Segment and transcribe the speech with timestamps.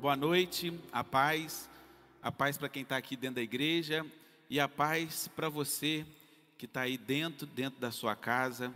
[0.00, 1.68] Boa noite, a paz,
[2.22, 4.06] a paz para quem está aqui dentro da igreja
[4.48, 6.06] e a paz para você
[6.56, 8.72] que está aí dentro, dentro da sua casa.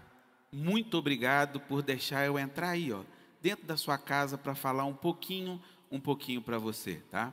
[0.50, 3.04] Muito obrigado por deixar eu entrar aí, ó,
[3.40, 5.62] dentro da sua casa para falar um pouquinho,
[5.93, 7.32] um pouquinho para você, tá?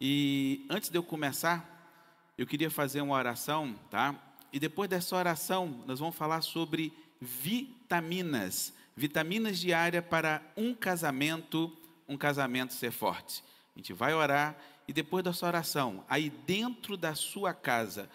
[0.00, 1.98] E antes de eu começar,
[2.38, 4.14] eu queria fazer uma oração, tá?
[4.52, 11.76] E depois dessa oração, nós vamos falar sobre vitaminas, vitaminas diárias para um casamento
[12.08, 13.42] um casamento ser forte.
[13.74, 14.56] A gente vai orar
[14.88, 18.08] e depois da sua oração, aí dentro da sua casa,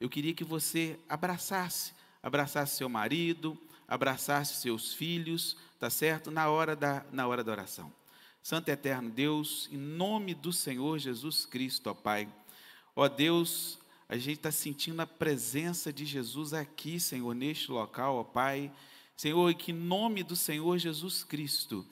[0.00, 1.92] eu queria que você abraçasse,
[2.22, 6.30] abraçasse seu marido, abraçasse seus filhos, tá certo?
[6.30, 7.92] Na hora da, na hora da oração.
[8.42, 12.28] Santo Eterno Deus, em nome do Senhor Jesus Cristo, ó Pai.
[12.96, 18.24] Ó Deus, a gente está sentindo a presença de Jesus aqui, Senhor, neste local, ó
[18.24, 18.70] Pai.
[19.16, 21.86] Senhor, que em nome do Senhor Jesus Cristo,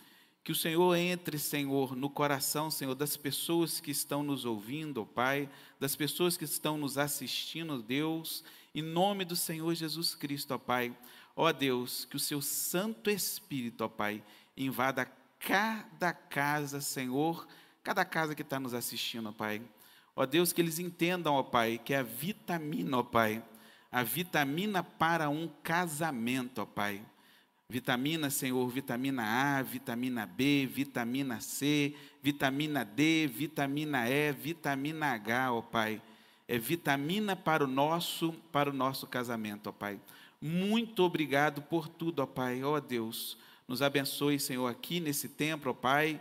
[0.45, 5.05] que o Senhor entre, Senhor, no coração, Senhor, das pessoas que estão nos ouvindo, ó
[5.05, 8.43] Pai, das pessoas que estão nos assistindo, Deus,
[8.75, 10.97] em nome do Senhor Jesus Cristo, ó Pai.
[11.37, 14.23] Ó Deus, que o seu Santo Espírito, ó Pai,
[14.57, 17.47] invada cada casa, Senhor,
[17.83, 19.63] cada casa que está nos assistindo, ó Pai.
[20.15, 23.43] Ó Deus, que eles entendam, ó Pai, que a vitamina, ó Pai,
[23.91, 27.01] a vitamina para um casamento, ó Pai.
[27.73, 35.63] Vitamina, Senhor, vitamina A, vitamina B, vitamina C, vitamina D, vitamina E, vitamina H, ó
[35.63, 36.03] Pai.
[36.47, 39.99] É vitamina para o nosso, para o nosso casamento, ó Pai.
[40.39, 42.63] Muito obrigado por tudo, ó Pai.
[42.63, 46.21] Ó Deus, nos abençoe, Senhor, aqui nesse templo, ó Pai.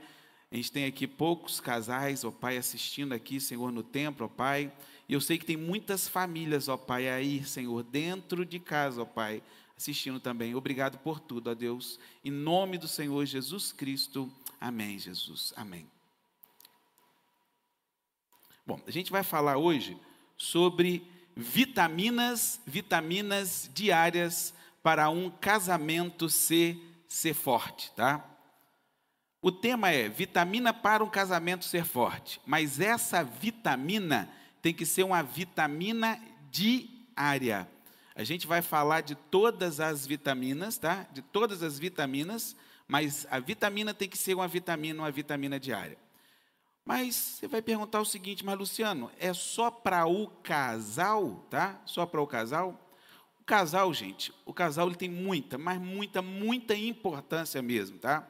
[0.50, 4.72] A gente tem aqui poucos casais, ó Pai, assistindo aqui, Senhor, no templo, ó Pai.
[5.10, 9.06] E eu sei que tem muitas famílias, ó Pai, aí, Senhor, dentro de casa, ó
[9.06, 9.44] Pai
[9.82, 10.54] assistindo também.
[10.54, 12.00] Obrigado por tudo, ó Deus.
[12.24, 14.32] Em nome do Senhor Jesus Cristo.
[14.60, 15.54] Amém, Jesus.
[15.58, 15.90] Amém.
[18.66, 19.98] Bom, a gente vai falar hoje
[20.38, 21.04] sobre
[21.36, 28.24] vitaminas, vitaminas diárias para um casamento ser, ser forte, tá?
[29.42, 35.02] O tema é vitamina para um casamento ser forte, mas essa vitamina tem que ser
[35.02, 37.68] uma vitamina diária.
[38.16, 41.08] A gente vai falar de todas as vitaminas, tá?
[41.12, 42.56] De todas as vitaminas,
[42.88, 45.98] mas a vitamina tem que ser uma vitamina, uma vitamina diária.
[46.84, 51.80] Mas você vai perguntar o seguinte, mas Luciano, é só para o casal, tá?
[51.86, 52.78] Só para o casal?
[53.40, 58.28] O casal, gente, o casal ele tem muita, mas muita, muita importância mesmo, tá?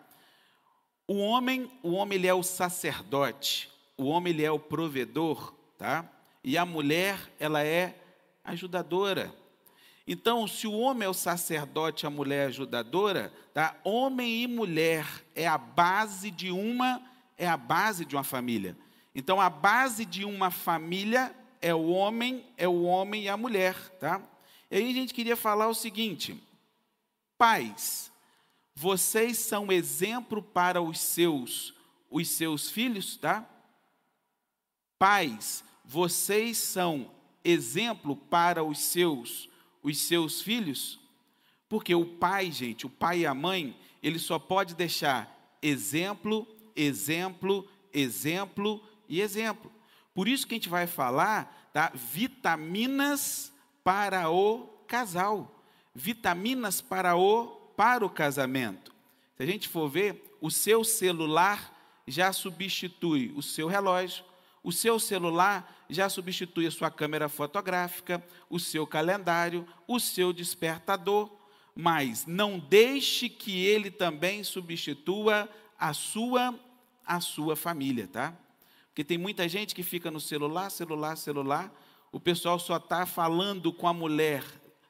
[1.08, 6.10] O homem, o homem ele é o sacerdote, o homem ele é o provedor, tá?
[6.44, 7.96] E a mulher, ela é
[8.44, 9.41] ajudadora.
[10.08, 13.76] Então, se o homem é o sacerdote, a mulher é ajudadora, tá?
[13.84, 17.02] Homem e mulher é a base de uma
[17.38, 18.78] é a base de uma família.
[19.16, 23.76] Então, a base de uma família é o homem, é o homem e a mulher,
[24.00, 24.22] tá?
[24.70, 26.42] E aí a gente queria falar o seguinte:
[27.38, 28.12] pais,
[28.76, 31.74] vocês são exemplo para os seus
[32.12, 33.48] os seus filhos, tá?
[35.00, 37.10] Pais, vocês são
[37.44, 39.50] exemplo para os seus
[39.84, 41.00] os seus filhos,
[41.68, 47.68] porque o pai, gente, o pai e a mãe, ele só pode deixar exemplo, exemplo,
[47.94, 49.72] exemplo e exemplo.
[50.14, 53.54] Por isso que a gente vai falar tá, vitaminas
[53.84, 58.94] para o casal, vitaminas para o para o casamento.
[59.36, 61.76] Se a gente for ver, o seu celular
[62.08, 64.24] já substitui o seu relógio,
[64.64, 71.30] o seu celular já substitui a sua câmera fotográfica, o seu calendário, o seu despertador,
[71.76, 76.58] mas não deixe que ele também substitua a sua
[77.06, 78.34] a sua família, tá?
[78.88, 81.74] Porque tem muita gente que fica no celular, celular, celular.
[82.12, 84.44] O pessoal só está falando com a mulher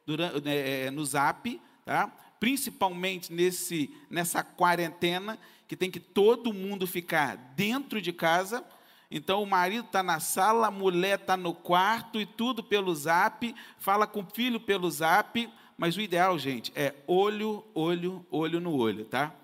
[0.05, 2.11] durante, é, é, no zap, tá?
[2.39, 8.65] principalmente nesse, nessa quarentena, que tem que todo mundo ficar dentro de casa
[9.11, 13.53] então o marido está na sala, a mulher está no quarto e tudo pelo zap,
[13.77, 18.73] fala com o filho pelo zap, mas o ideal, gente, é olho, olho, olho no
[18.73, 19.35] olho, tá?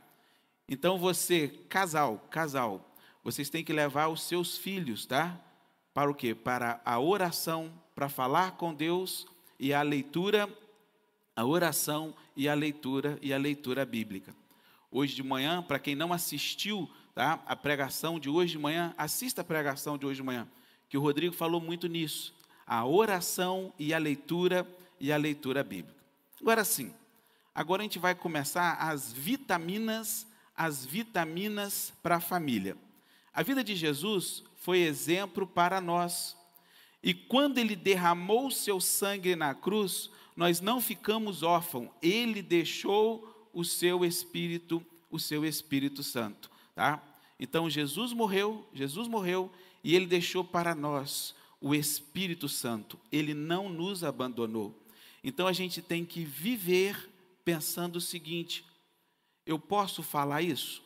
[0.70, 5.38] Então você, casal, casal, vocês têm que levar os seus filhos, tá?
[5.94, 6.34] Para o quê?
[6.34, 9.28] Para a oração, para falar com Deus
[9.60, 10.48] e a leitura,
[11.36, 14.34] a oração e a leitura e a leitura bíblica.
[14.90, 17.42] Hoje de manhã, para quem não assistiu tá?
[17.48, 20.48] a pregação de hoje de manhã, assista a pregação de hoje de manhã,
[20.88, 22.32] que o Rodrigo falou muito nisso.
[22.64, 24.68] A oração e a leitura
[25.00, 25.98] e a leitura bíblica.
[26.40, 26.94] Agora sim,
[27.56, 32.78] agora a gente vai começar as vitaminas, as vitaminas para a família.
[33.34, 36.38] A vida de Jesus foi exemplo para nós.
[37.02, 43.66] E quando ele derramou seu sangue na cruz, nós não ficamos órfãos, ele deixou o
[43.66, 47.02] seu Espírito, o seu Espírito Santo, tá?
[47.40, 49.52] Então Jesus morreu, Jesus morreu
[49.84, 53.00] e ele deixou para nós o Espírito Santo.
[53.12, 54.76] Ele não nos abandonou.
[55.24, 57.10] Então a gente tem que viver
[57.44, 58.66] pensando o seguinte:
[59.46, 60.84] eu posso falar isso,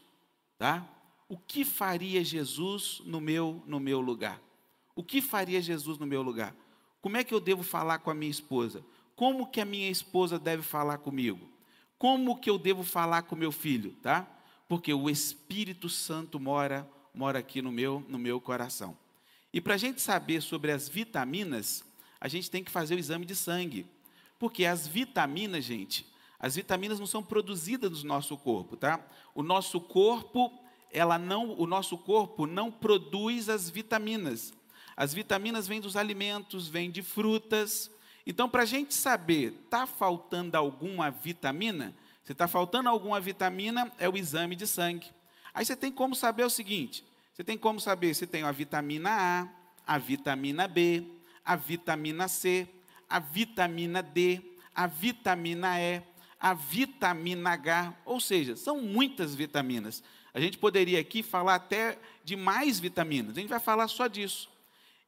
[0.57, 0.87] tá?
[1.27, 4.41] O que faria Jesus no meu no meu lugar?
[4.95, 6.55] O que faria Jesus no meu lugar?
[7.01, 8.83] Como é que eu devo falar com a minha esposa?
[9.15, 11.49] Como que a minha esposa deve falar comigo?
[11.97, 14.27] Como que eu devo falar com meu filho, tá?
[14.71, 18.97] Porque o Espírito Santo mora mora aqui no meu no meu coração.
[19.51, 21.83] E para a gente saber sobre as vitaminas,
[22.21, 23.85] a gente tem que fazer o exame de sangue,
[24.39, 26.07] porque as vitaminas, gente,
[26.39, 29.05] as vitaminas não são produzidas no nosso corpo, tá?
[29.35, 30.49] O nosso corpo,
[30.89, 34.53] ela não, o nosso corpo não produz as vitaminas.
[34.95, 37.91] As vitaminas vêm dos alimentos, vêm de frutas,
[38.25, 41.95] então, para a gente saber, está faltando alguma vitamina?
[42.23, 45.07] Se está faltando alguma vitamina, é o exame de sangue.
[45.53, 49.09] Aí você tem como saber o seguinte: você tem como saber se tem a vitamina
[49.09, 49.47] A,
[49.85, 51.05] a vitamina B,
[51.43, 52.67] a vitamina C,
[53.09, 54.41] a vitamina D,
[54.73, 56.01] a vitamina E,
[56.39, 60.03] a vitamina H, ou seja, são muitas vitaminas.
[60.33, 64.49] A gente poderia aqui falar até de mais vitaminas, a gente vai falar só disso.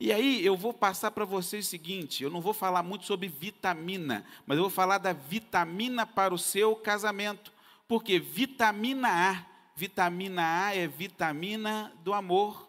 [0.03, 3.29] E aí eu vou passar para vocês o seguinte: eu não vou falar muito sobre
[3.29, 7.53] vitamina, mas eu vou falar da vitamina para o seu casamento.
[7.87, 9.45] Porque vitamina A,
[9.77, 12.67] vitamina A é vitamina do amor.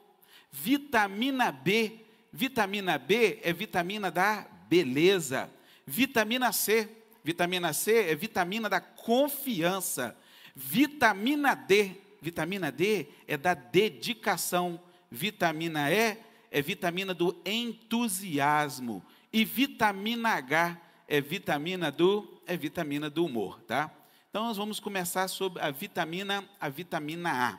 [0.52, 5.50] Vitamina B, vitamina B é vitamina da beleza.
[5.84, 6.88] Vitamina C,
[7.24, 10.16] vitamina C é vitamina da confiança.
[10.54, 14.80] Vitamina D, vitamina D é da dedicação.
[15.10, 16.16] Vitamina E
[16.54, 19.04] é vitamina do entusiasmo.
[19.32, 23.90] E vitamina H é vitamina do é vitamina do humor, tá?
[24.30, 27.58] Então nós vamos começar sobre a vitamina a vitamina A.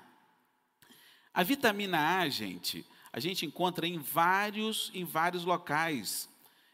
[1.33, 6.29] A vitamina A, gente, a gente encontra em vários em vários locais.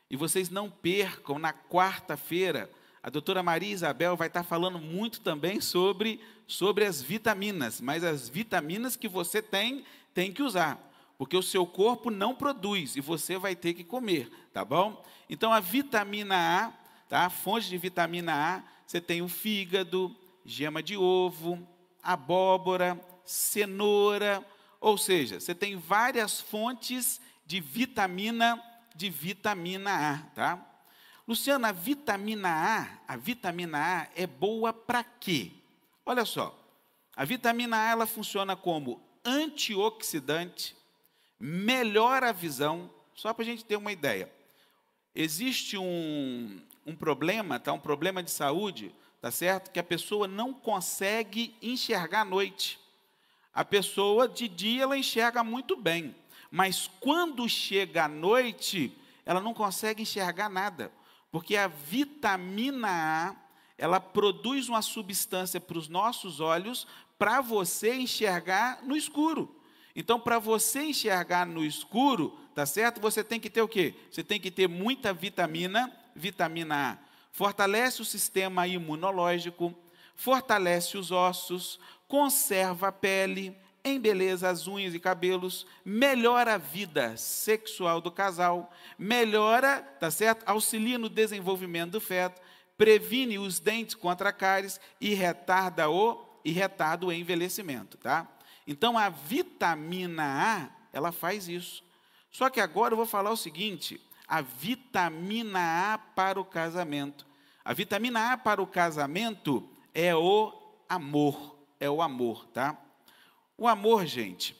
[0.07, 2.69] E vocês não percam na quarta-feira
[3.01, 8.29] a doutora Maria Isabel vai estar falando muito também sobre, sobre as vitaminas, mas as
[8.29, 9.83] vitaminas que você tem,
[10.13, 10.90] tem que usar
[11.21, 15.05] porque o seu corpo não produz e você vai ter que comer, tá bom?
[15.29, 16.71] Então a vitamina A,
[17.07, 17.25] tá?
[17.27, 21.59] A fonte de vitamina A, você tem o fígado, gema de ovo,
[22.01, 24.43] abóbora, cenoura,
[24.79, 28.59] ou seja, você tem várias fontes de vitamina
[28.95, 30.65] de vitamina A, tá?
[31.27, 35.51] Luciana, a vitamina A, a vitamina A é boa para quê?
[36.03, 36.59] Olha só,
[37.15, 40.80] a vitamina A ela funciona como antioxidante,
[41.41, 44.31] melhora a visão, só para a gente ter uma ideia.
[45.15, 47.73] Existe um, um problema, tá?
[47.73, 49.71] um problema de saúde, tá certo?
[49.71, 52.79] Que a pessoa não consegue enxergar à noite.
[53.51, 56.15] A pessoa de dia ela enxerga muito bem,
[56.51, 58.95] mas quando chega à noite,
[59.25, 60.91] ela não consegue enxergar nada,
[61.31, 63.35] porque a vitamina A,
[63.77, 69.59] ela produz uma substância para os nossos olhos para você enxergar no escuro.
[69.95, 73.01] Então, para você enxergar no escuro, tá certo?
[73.01, 73.93] Você tem que ter o quê?
[74.11, 76.97] Você tem que ter muita vitamina, vitamina A.
[77.31, 79.73] Fortalece o sistema imunológico,
[80.15, 87.99] fortalece os ossos, conserva a pele, embeleza as unhas e cabelos, melhora a vida sexual
[87.99, 90.43] do casal, melhora, tá certo?
[90.45, 92.41] Auxilia no desenvolvimento do feto,
[92.77, 98.27] previne os dentes contra cáries e retarda o e retarda o envelhecimento, tá?
[98.67, 101.83] Então a vitamina A, ela faz isso.
[102.31, 107.25] Só que agora eu vou falar o seguinte: a vitamina A para o casamento.
[107.63, 110.53] A vitamina A para o casamento é o
[110.87, 112.77] amor, é o amor, tá?
[113.57, 114.55] O amor, gente,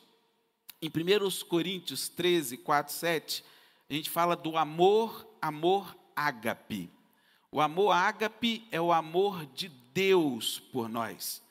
[0.81, 3.43] em 1 Coríntios 13, 4, 7,
[3.89, 6.89] a gente fala do amor, amor ágape.
[7.51, 11.41] O amor ágape é o amor de Deus por nós.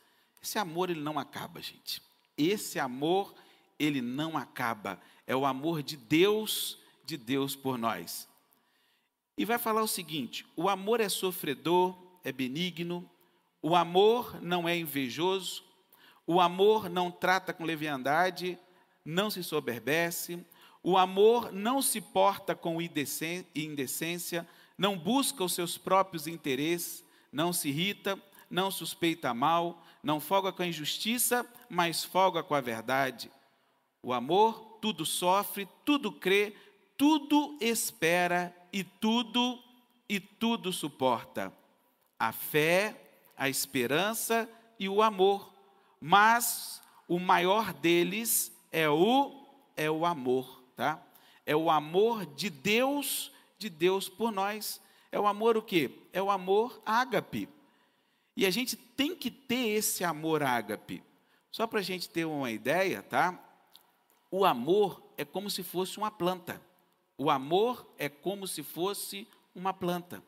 [0.43, 2.03] Esse amor ele não acaba, gente.
[2.41, 3.35] Esse amor,
[3.79, 5.01] ele não acaba.
[5.27, 8.29] É o amor de Deus, de Deus por nós.
[9.37, 13.09] E vai falar o seguinte: o amor é sofredor, é benigno,
[13.61, 15.63] o amor não é invejoso,
[16.27, 18.59] o amor não trata com leviandade,
[19.05, 20.45] não se soberbece,
[20.83, 27.69] o amor não se porta com indecência, não busca os seus próprios interesses, não se
[27.69, 28.19] irrita,
[28.51, 33.31] não suspeita mal, não folga com a injustiça, mas folga com a verdade.
[34.03, 36.55] O amor tudo sofre, tudo crê,
[36.97, 39.63] tudo espera e tudo
[40.09, 41.53] e tudo suporta.
[42.19, 42.95] A fé,
[43.37, 45.53] a esperança e o amor.
[46.01, 49.39] Mas o maior deles é o
[49.77, 51.03] é o amor, tá?
[51.47, 54.81] É o amor de Deus, de Deus por nós.
[55.11, 55.91] É o amor o quê?
[56.13, 57.49] É o amor ágape.
[58.41, 61.05] E a gente tem que ter esse amor ágape.
[61.51, 63.39] Só para a gente ter uma ideia, tá?
[64.31, 66.59] O amor é como se fosse uma planta.
[67.19, 70.23] O amor é como se fosse uma planta.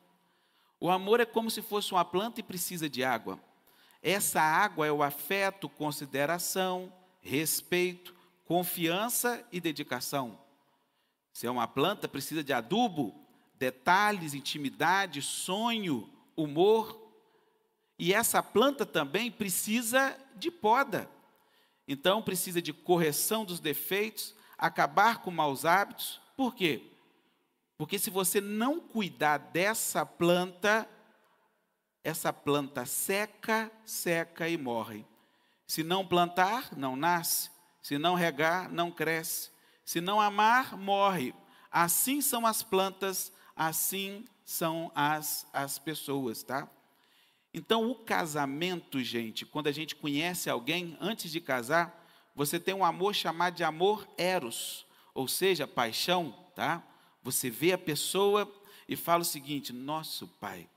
[0.79, 3.39] O amor é como se fosse uma planta e precisa de água.
[3.99, 8.13] Essa água é o afeto, consideração, respeito,
[8.45, 10.39] confiança e dedicação.
[11.33, 17.02] Se é uma planta, precisa de adubo, detalhes, intimidade, sonho, humor.
[17.97, 21.09] E essa planta também precisa de poda.
[21.87, 26.89] Então, precisa de correção dos defeitos, acabar com maus hábitos, por quê?
[27.77, 30.87] Porque se você não cuidar dessa planta,
[32.03, 35.05] essa planta seca, seca e morre.
[35.67, 37.49] Se não plantar, não nasce.
[37.81, 39.51] Se não regar, não cresce.
[39.83, 41.33] Se não amar, morre.
[41.71, 46.67] Assim são as plantas, assim são as, as pessoas, tá?
[47.53, 52.03] Então, o casamento, gente, quando a gente conhece alguém antes de casar,
[52.35, 56.83] você tem um amor chamado de amor eros ou seja, paixão, tá?
[57.21, 58.51] Você vê a pessoa
[58.87, 60.67] e fala o seguinte: nosso pai.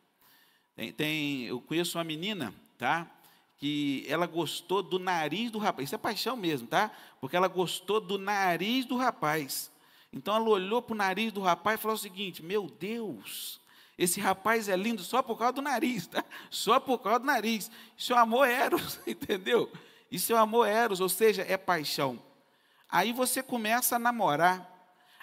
[0.75, 3.11] Tem, tem, eu conheço uma menina, tá?
[3.59, 5.89] Que ela gostou do nariz do rapaz.
[5.89, 6.91] Isso é paixão mesmo, tá?
[7.21, 9.71] Porque ela gostou do nariz do rapaz.
[10.13, 13.59] Então ela olhou para o nariz do rapaz e falou o seguinte: Meu Deus,
[13.99, 16.25] esse rapaz é lindo só por causa do nariz, tá?
[16.51, 17.71] Só por causa do nariz.
[17.97, 19.71] Isso é amor eros, entendeu?
[20.11, 22.23] Isso é amor eros, ou seja, é paixão.
[22.91, 24.73] Aí você começa a namorar.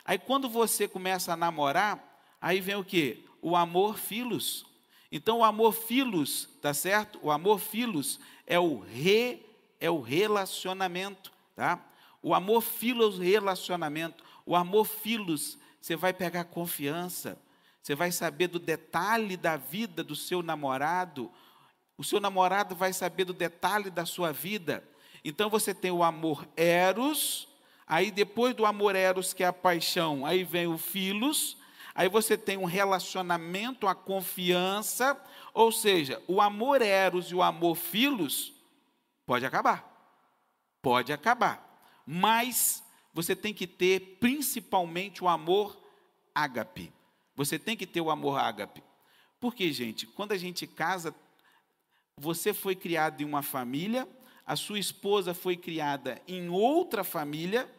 [0.03, 3.25] Aí quando você começa a namorar, aí vem o que?
[3.41, 4.65] O amor filos.
[5.11, 7.19] Então o amor filos, tá certo?
[7.21, 9.45] O amor filos é o re
[9.79, 11.79] é o relacionamento, tá?
[12.21, 14.23] O amor filos relacionamento.
[14.45, 17.37] O amor filos, você vai pegar confiança.
[17.83, 21.31] Você vai saber do detalhe da vida do seu namorado.
[21.97, 24.83] O seu namorado vai saber do detalhe da sua vida.
[25.23, 27.47] Então você tem o amor eros,
[27.85, 31.57] Aí depois do amor eros, que é a paixão, aí vem o filos,
[31.93, 35.15] aí você tem um relacionamento, a confiança,
[35.53, 38.53] ou seja, o amor eros e o amor filos
[39.25, 39.89] pode acabar.
[40.81, 41.63] Pode acabar.
[42.05, 45.77] Mas você tem que ter principalmente o amor
[46.33, 46.91] ágape.
[47.35, 48.83] Você tem que ter o amor ágape.
[49.39, 51.13] Porque, gente, quando a gente casa,
[52.17, 54.07] você foi criado em uma família,
[54.45, 57.69] a sua esposa foi criada em outra família,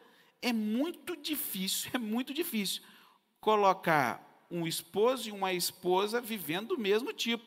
[0.41, 2.83] é muito difícil, é muito difícil
[3.39, 7.45] colocar um esposo e uma esposa vivendo do mesmo tipo.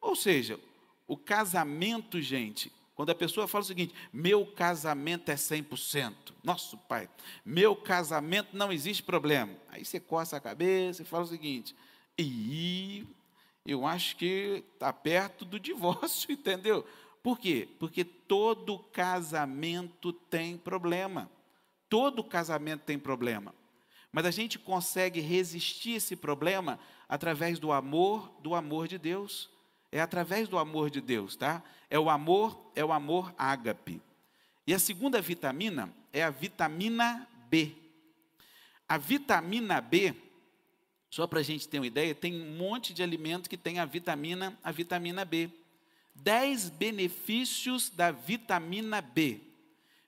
[0.00, 0.58] Ou seja,
[1.06, 7.08] o casamento, gente, quando a pessoa fala o seguinte: meu casamento é 100%, nosso pai,
[7.44, 9.54] meu casamento não existe problema.
[9.68, 11.74] Aí você coça a cabeça e fala o seguinte:
[12.18, 13.06] e
[13.64, 16.86] eu acho que está perto do divórcio, entendeu?
[17.22, 17.68] Por quê?
[17.78, 21.30] Porque todo casamento tem problema.
[21.88, 23.54] Todo casamento tem problema.
[24.10, 29.48] Mas a gente consegue resistir esse problema através do amor, do amor de Deus.
[29.92, 31.62] É através do amor de Deus, tá?
[31.90, 34.00] É o amor, é o amor ágape.
[34.66, 37.76] E a segunda vitamina é a vitamina B.
[38.88, 40.14] A vitamina B,
[41.10, 43.84] só para a gente ter uma ideia, tem um monte de alimento que tem a
[43.84, 45.50] vitamina, a vitamina B.
[46.14, 49.40] Dez benefícios da vitamina B.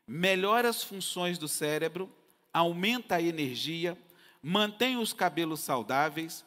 [0.07, 2.11] Melhora as funções do cérebro,
[2.53, 3.99] aumenta a energia,
[4.43, 6.45] mantém os cabelos saudáveis,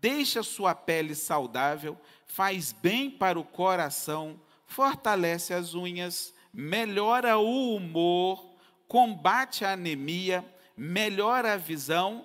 [0.00, 1.98] deixa sua pele saudável,
[2.30, 8.54] faz bem para o coração, fortalece as unhas, melhora o humor,
[8.86, 10.44] combate a anemia,
[10.76, 12.24] melhora a visão,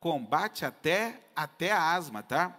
[0.00, 2.58] combate até até a asma, tá?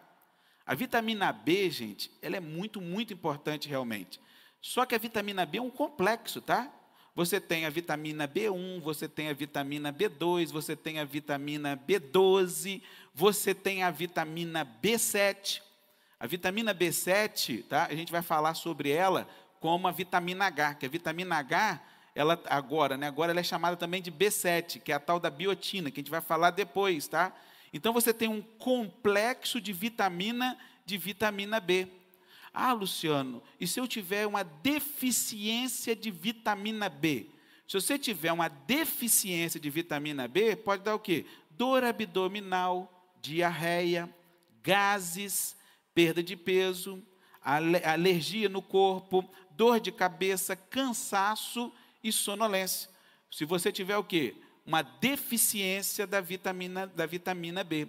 [0.65, 4.21] A vitamina B, gente, ela é muito, muito importante realmente.
[4.61, 6.71] Só que a vitamina B é um complexo, tá?
[7.13, 12.81] Você tem a vitamina B1, você tem a vitamina B2, você tem a vitamina B12,
[13.13, 15.66] você tem a vitamina B7.
[16.19, 17.85] A vitamina B7, tá?
[17.85, 19.27] A gente vai falar sobre ela
[19.59, 21.81] como a vitamina H, que a vitamina H,
[22.15, 23.07] ela agora, né?
[23.07, 26.01] Agora ela é chamada também de B7, que é a tal da biotina, que a
[26.01, 27.33] gente vai falar depois, tá?
[27.71, 31.87] Então você tem um complexo de vitamina de vitamina B.
[32.53, 37.29] Ah, Luciano, e se eu tiver uma deficiência de vitamina B?
[37.67, 41.25] Se você tiver uma deficiência de vitamina B, pode dar o quê?
[41.51, 44.09] Dor abdominal, diarreia,
[44.63, 45.56] gases,
[45.97, 47.01] perda de peso,
[47.41, 51.73] alergia no corpo, dor de cabeça, cansaço
[52.03, 52.87] e sonolência.
[53.31, 54.35] Se você tiver o quê?
[54.63, 57.87] Uma deficiência da vitamina, da vitamina B.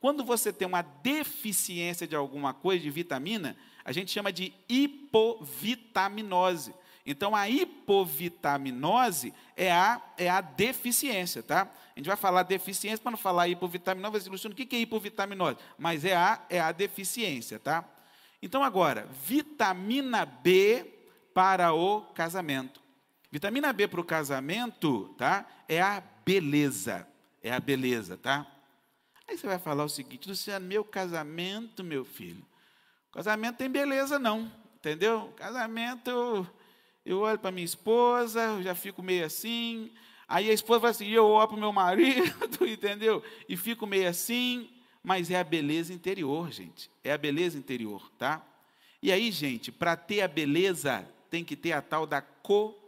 [0.00, 3.54] Quando você tem uma deficiência de alguma coisa, de vitamina,
[3.84, 6.72] a gente chama de hipovitaminose.
[7.04, 11.68] Então, a hipovitaminose é a, é a deficiência, tá?
[11.94, 15.58] A gente vai falar deficiência para não falar hipovitaminose, mas Luciano, o que é hipovitaminose?
[15.76, 17.84] Mas é a, é a deficiência, tá?
[18.40, 20.86] Então, agora, vitamina B
[21.34, 22.80] para o casamento.
[23.30, 25.46] Vitamina B para o casamento, tá?
[25.68, 27.06] É a beleza.
[27.42, 28.46] É a beleza, tá?
[29.26, 32.44] Aí você vai falar o seguinte, Luciano, meu casamento, meu filho,
[33.10, 35.32] casamento tem beleza não, entendeu?
[35.36, 36.46] Casamento,
[37.04, 39.90] eu, olho para minha esposa, eu já fico meio assim,
[40.28, 42.34] aí a esposa fala assim, eu olho para o meu marido,
[42.66, 43.22] entendeu?
[43.48, 44.70] E fico meio assim,
[45.02, 48.46] mas é a beleza interior, gente, é a beleza interior, tá?
[49.02, 52.84] E aí, gente, para ter a beleza, tem que ter a tal da comunicação.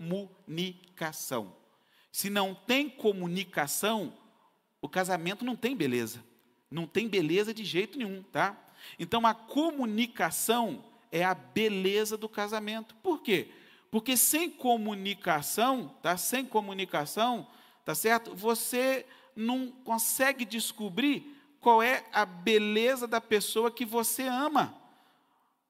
[2.12, 4.16] Se não tem comunicação,
[4.80, 6.23] o casamento não tem beleza.
[6.71, 8.56] Não tem beleza de jeito nenhum, tá?
[8.99, 12.94] Então a comunicação é a beleza do casamento.
[12.97, 13.49] Por quê?
[13.94, 16.16] Porque sem comunicação, tá?
[16.16, 17.46] Sem comunicação,
[17.84, 18.34] tá certo?
[18.34, 24.74] Você não consegue descobrir qual é a beleza da pessoa que você ama.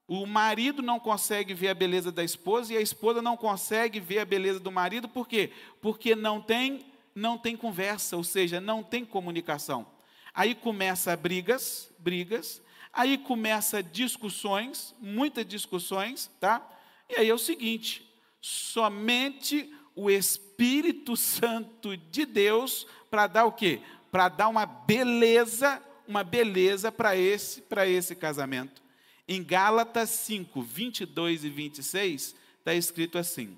[0.07, 4.17] O marido não consegue ver a beleza da esposa e a esposa não consegue ver
[4.17, 5.51] a beleza do marido, por quê?
[5.79, 9.85] Porque não tem não tem conversa, ou seja, não tem comunicação.
[10.33, 12.59] Aí começa brigas, brigas,
[12.91, 16.67] aí começa discussões, muitas discussões, tá?
[17.07, 18.04] E aí é o seguinte:
[18.45, 23.81] somente o Espírito Santo de Deus para dar o quê?
[24.11, 28.83] Para dar uma beleza, uma beleza para esse, para esse casamento.
[29.27, 33.57] Em Gálatas 5, 22 e 26, está escrito assim: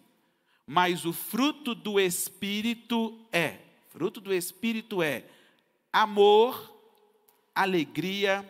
[0.66, 3.58] Mas o fruto do Espírito é,
[3.90, 5.26] fruto do Espírito é
[5.92, 6.80] amor,
[7.54, 8.50] alegria,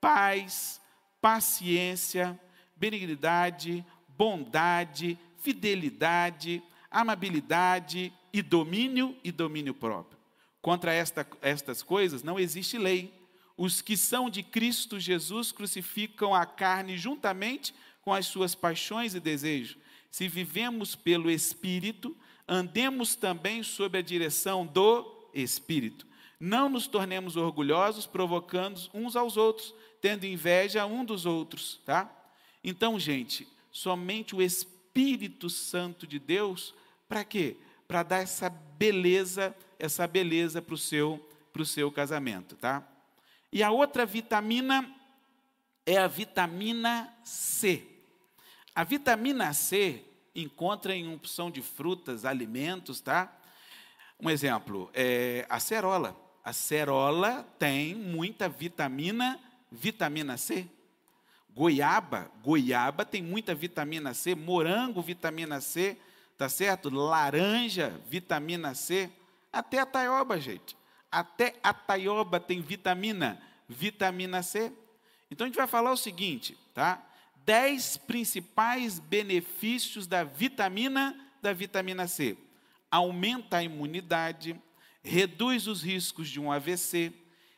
[0.00, 0.80] paz,
[1.20, 2.38] paciência,
[2.76, 3.84] benignidade,
[4.16, 10.18] bondade, fidelidade, amabilidade e domínio e domínio próprio.
[10.60, 13.14] Contra esta, estas coisas não existe lei.
[13.56, 19.20] Os que são de Cristo Jesus crucificam a carne juntamente com as suas paixões e
[19.20, 19.78] desejos.
[20.10, 22.16] Se vivemos pelo Espírito,
[22.48, 26.04] andemos também sob a direção do Espírito.
[26.40, 32.12] Não nos tornemos orgulhosos, provocando uns aos outros, tendo inveja um dos outros, tá?
[32.64, 34.75] Então, gente, somente o Espírito
[35.50, 36.74] Santo de Deus,
[37.08, 37.56] para quê?
[37.86, 41.24] Para dar essa beleza, essa beleza para o seu,
[41.64, 42.86] seu casamento, tá?
[43.52, 44.90] E a outra vitamina
[45.84, 47.86] é a vitamina C.
[48.74, 50.04] A vitamina C
[50.34, 53.34] encontra em opção de frutas, alimentos, tá?
[54.20, 56.16] Um exemplo, é a cerola.
[56.42, 60.68] A cerola tem muita vitamina, vitamina C.
[61.56, 65.96] Goiaba, goiaba tem muita vitamina C, morango, vitamina C,
[66.36, 66.90] tá certo?
[66.90, 69.10] Laranja, vitamina C,
[69.50, 70.76] até a taioba, gente.
[71.10, 74.70] Até a taioba tem vitamina, vitamina C.
[75.30, 77.02] Então a gente vai falar o seguinte, tá?
[77.36, 82.36] Dez principais benefícios da vitamina da vitamina C
[82.90, 84.60] aumenta a imunidade,
[85.02, 87.12] reduz os riscos de um AVC,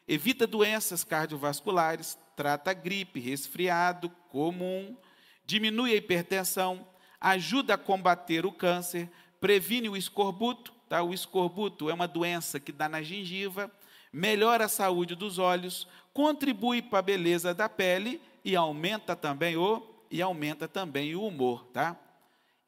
[0.06, 4.96] evita doenças cardiovasculares, trata gripe, resfriado comum,
[5.44, 6.86] diminui a hipertensão,
[7.20, 11.02] ajuda a combater o câncer, previne o escorbuto, tá?
[11.02, 13.68] O escorbuto é uma doença que dá na gengiva,
[14.12, 19.84] melhora a saúde dos olhos, contribui para a beleza da pele e aumenta também o
[20.08, 21.96] e aumenta também o humor, tá?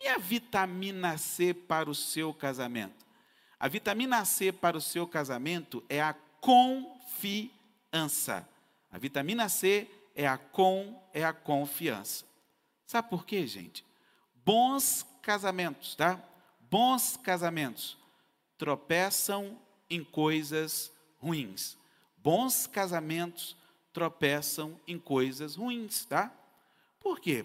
[0.01, 3.07] E a vitamina C para o seu casamento?
[3.59, 7.51] A vitamina C para o seu casamento é a confiança.
[8.91, 12.25] A vitamina C é a com é a confiança.
[12.87, 13.85] Sabe por quê, gente?
[14.45, 16.21] Bons casamentos, tá?
[16.71, 17.97] Bons casamentos
[18.59, 21.77] tropeçam em coisas ruins.
[22.17, 23.57] Bons casamentos
[23.93, 26.33] tropeçam em coisas ruins, tá?
[26.99, 27.45] Por quê?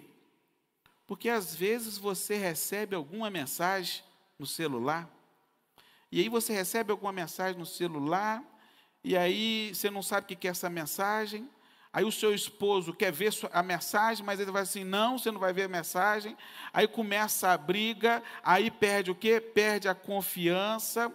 [1.08, 4.04] Porque às vezes você recebe alguma mensagem
[4.38, 5.10] no celular,
[6.12, 8.44] e aí você recebe alguma mensagem no celular,
[9.06, 11.48] e aí você não sabe o que é essa mensagem,
[11.96, 15.40] Aí o seu esposo quer ver a mensagem, mas ele vai assim: não, você não
[15.40, 16.36] vai ver a mensagem.
[16.74, 19.40] Aí começa a briga, aí perde o quê?
[19.40, 21.10] Perde a confiança.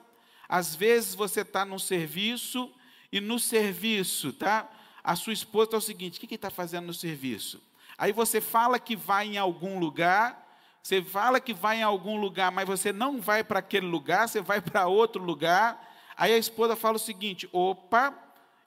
[0.49, 2.73] Às vezes você está num serviço
[3.13, 4.71] e no serviço, tá?
[5.05, 7.63] A sua esposa está o seguinte: o que, que está fazendo no serviço?
[7.99, 12.51] Aí você fala que vai em algum lugar, você fala que vai em algum lugar,
[12.51, 15.90] mas você não vai para aquele lugar, você vai para outro lugar.
[16.21, 18.15] Aí a esposa fala o seguinte: opa,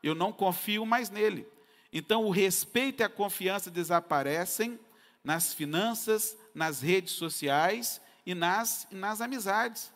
[0.02, 1.48] eu não confio mais nele.
[1.94, 4.80] Então o respeito e a confiança desaparecem
[5.24, 9.94] nas finanças, nas redes sociais e nas, nas amizades.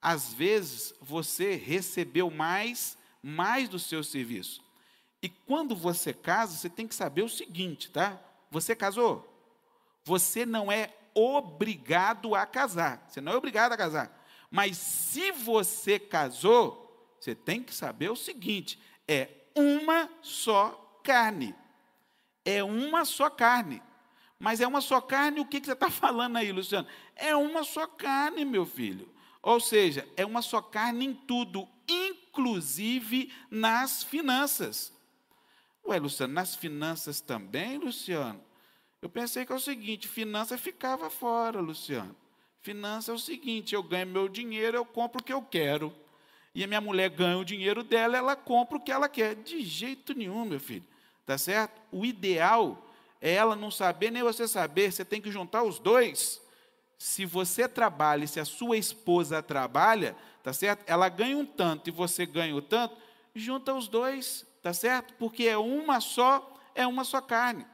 [0.00, 4.60] Às vezes você recebeu mais, mais do seu serviço.
[5.22, 8.20] E quando você casa, você tem que saber o seguinte, tá?
[8.50, 9.32] Você casou?
[10.04, 13.06] Você não é obrigado a casar.
[13.08, 14.21] Você não é obrigado a casar.
[14.52, 21.54] Mas se você casou, você tem que saber o seguinte: é uma só carne.
[22.44, 23.82] É uma só carne.
[24.38, 26.86] Mas é uma só carne, o que, você está falando aí, Luciano?
[27.16, 29.08] É uma só carne, meu filho.
[29.40, 34.92] Ou seja, é uma só carne em tudo, inclusive nas finanças.
[35.86, 38.44] Ué, Luciano, nas finanças também, Luciano?
[39.00, 42.14] Eu pensei que é o seguinte: finança ficava fora, Luciano.
[42.62, 45.92] Finança é o seguinte: eu ganho meu dinheiro, eu compro o que eu quero.
[46.54, 49.34] E a minha mulher ganha o dinheiro dela, ela compra o que ela quer.
[49.34, 50.84] De jeito nenhum, meu filho.
[51.26, 51.80] Tá certo?
[51.90, 52.86] O ideal
[53.20, 56.40] é ela não saber nem você saber, você tem que juntar os dois.
[56.98, 60.84] Se você trabalha, se a sua esposa trabalha, tá certo?
[60.86, 62.96] Ela ganha um tanto e você ganha o tanto,
[63.34, 65.14] junta os dois, tá certo?
[65.14, 67.66] Porque é uma só, é uma só carne.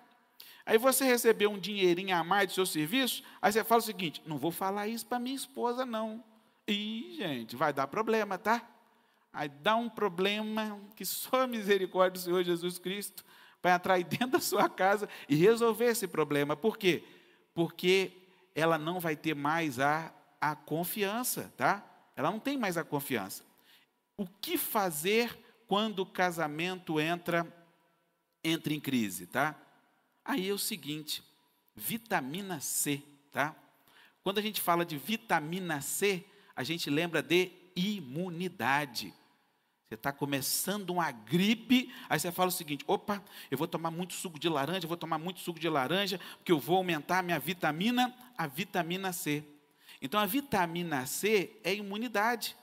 [0.68, 4.22] Aí você recebeu um dinheirinho a mais do seu serviço, aí você fala o seguinte:
[4.26, 6.22] não vou falar isso para minha esposa, não.
[6.68, 8.68] E, gente, vai dar problema, tá?
[9.32, 13.24] Aí dá um problema que só a misericórdia do Senhor Jesus Cristo
[13.62, 16.54] vai aí dentro da sua casa e resolver esse problema.
[16.54, 17.02] Por quê?
[17.54, 18.12] Porque
[18.54, 21.82] ela não vai ter mais a, a confiança, tá?
[22.14, 23.42] Ela não tem mais a confiança.
[24.18, 25.34] O que fazer
[25.66, 27.50] quando o casamento entra,
[28.44, 29.58] entra em crise, tá?
[30.28, 31.22] Aí é o seguinte,
[31.74, 33.56] vitamina C, tá?
[34.22, 36.22] Quando a gente fala de vitamina C,
[36.54, 39.14] a gente lembra de imunidade.
[39.86, 44.12] Você está começando uma gripe, aí você fala o seguinte: opa, eu vou tomar muito
[44.12, 47.38] suco de laranja, vou tomar muito suco de laranja, porque eu vou aumentar a minha
[47.38, 49.42] vitamina, a vitamina C.
[50.02, 52.54] Então a vitamina C é imunidade.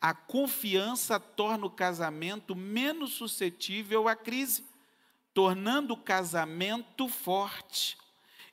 [0.00, 4.64] A confiança torna o casamento menos suscetível à crise,
[5.36, 7.98] tornando o casamento forte.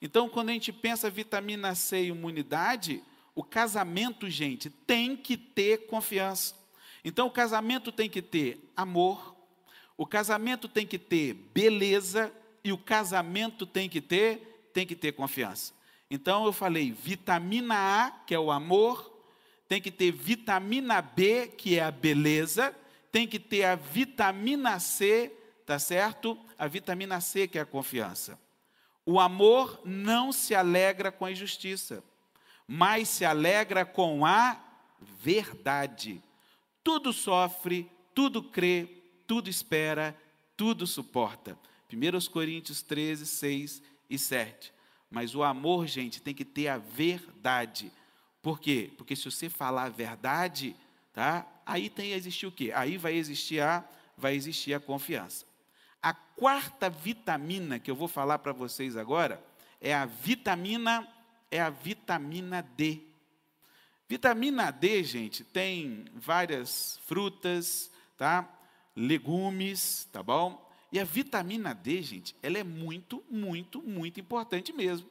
[0.01, 3.01] Então, quando a gente pensa vitamina C e imunidade,
[3.33, 6.53] o casamento, gente, tem que ter confiança.
[7.01, 9.33] Então, o casamento tem que ter amor,
[9.95, 15.13] o casamento tem que ter beleza e o casamento tem que ter tem que ter
[15.13, 15.71] confiança.
[16.09, 19.23] Então eu falei vitamina A, que é o amor,
[19.69, 22.75] tem que ter vitamina B, que é a beleza,
[23.11, 25.31] tem que ter a vitamina C,
[25.65, 26.38] tá certo?
[26.58, 28.39] A vitamina C, que é a confiança.
[29.06, 32.04] O amor não se alegra com a injustiça,
[32.67, 34.62] mas se alegra com a
[34.99, 36.21] verdade
[36.84, 38.88] tudo sofre, tudo crê,
[39.26, 40.15] tudo espera,
[40.58, 41.58] tudo suporta.
[41.91, 44.73] 1 Coríntios 13, 6 e 7.
[45.10, 47.91] Mas o amor, gente, tem que ter a verdade.
[48.41, 48.91] Por quê?
[48.97, 50.76] Porque se você falar a verdade,
[51.13, 51.47] tá?
[51.65, 52.71] Aí tem existir o quê?
[52.76, 53.84] Aí vai existir a
[54.15, 55.43] vai existir a confiança.
[56.03, 59.41] A quarta vitamina que eu vou falar para vocês agora
[59.79, 61.07] é a vitamina
[61.49, 62.99] é a vitamina D.
[64.09, 68.49] Vitamina D, gente, tem várias frutas, tá?
[68.93, 70.69] Legumes, tá bom?
[70.91, 75.09] E a vitamina D, gente, ela é muito, muito, muito importante mesmo.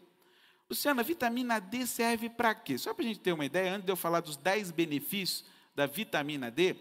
[0.69, 2.77] Luciana, vitamina D serve para quê?
[2.77, 5.87] Só para a gente ter uma ideia, antes de eu falar dos 10 benefícios da
[5.87, 6.77] vitamina D,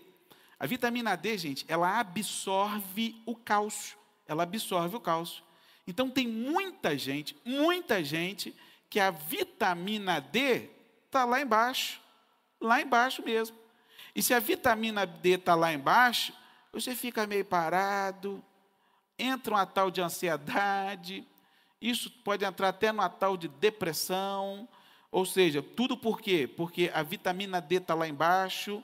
[0.60, 4.01] a vitamina D, gente, ela absorve o cálcio.
[4.32, 5.44] Ela absorve o cálcio.
[5.86, 8.56] Então tem muita gente, muita gente,
[8.90, 10.70] que a vitamina D
[11.08, 12.02] está lá embaixo
[12.62, 13.58] lá embaixo mesmo.
[14.16, 16.34] E se a vitamina D está lá embaixo,
[16.72, 18.44] você fica meio parado,
[19.18, 21.28] entra uma tal de ansiedade,
[21.82, 24.70] isso pode entrar até numa tal de depressão,
[25.12, 26.48] ou seja, tudo por quê?
[26.48, 28.84] Porque a vitamina D está lá embaixo,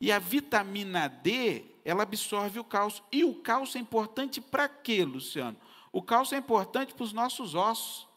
[0.00, 3.02] e a vitamina D, ela absorve o cálcio.
[3.10, 5.56] E o cálcio é importante para quê, Luciano?
[5.90, 8.08] O cálcio é importante para os nossos ossos.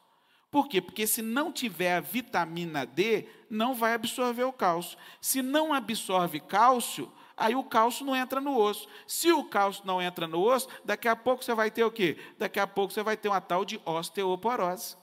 [0.49, 0.79] Por quê?
[0.79, 4.97] Porque se não tiver a vitamina D, não vai absorver o cálcio.
[5.19, 8.87] Se não absorve cálcio, aí o cálcio não entra no osso.
[9.05, 12.17] Se o cálcio não entra no osso, daqui a pouco você vai ter o quê?
[12.37, 14.95] Daqui a pouco você vai ter uma tal de osteoporose.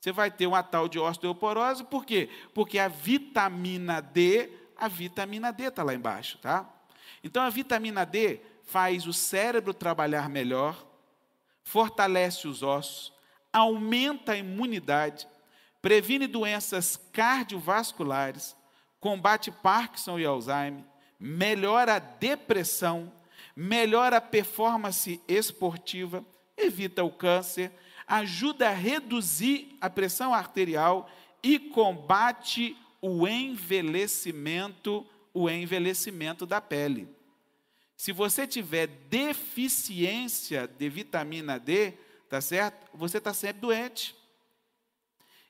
[0.00, 2.28] Você vai ter uma tal de osteoporose, por quê?
[2.52, 6.68] Porque a vitamina D, a vitamina D está lá embaixo, tá?
[7.22, 10.86] Então a vitamina D faz o cérebro trabalhar melhor,
[11.62, 13.12] fortalece os ossos,
[13.52, 15.28] aumenta a imunidade,
[15.80, 18.56] previne doenças cardiovasculares,
[18.98, 20.84] combate Parkinson e Alzheimer,
[21.18, 23.12] melhora a depressão,
[23.54, 26.24] melhora a performance esportiva,
[26.56, 27.72] evita o câncer,
[28.06, 31.10] ajuda a reduzir a pressão arterial
[31.42, 37.08] e combate o envelhecimento, o envelhecimento da pele.
[37.96, 41.92] Se você tiver deficiência de vitamina D,
[42.28, 42.88] tá certo?
[42.94, 44.16] Você está sempre doente.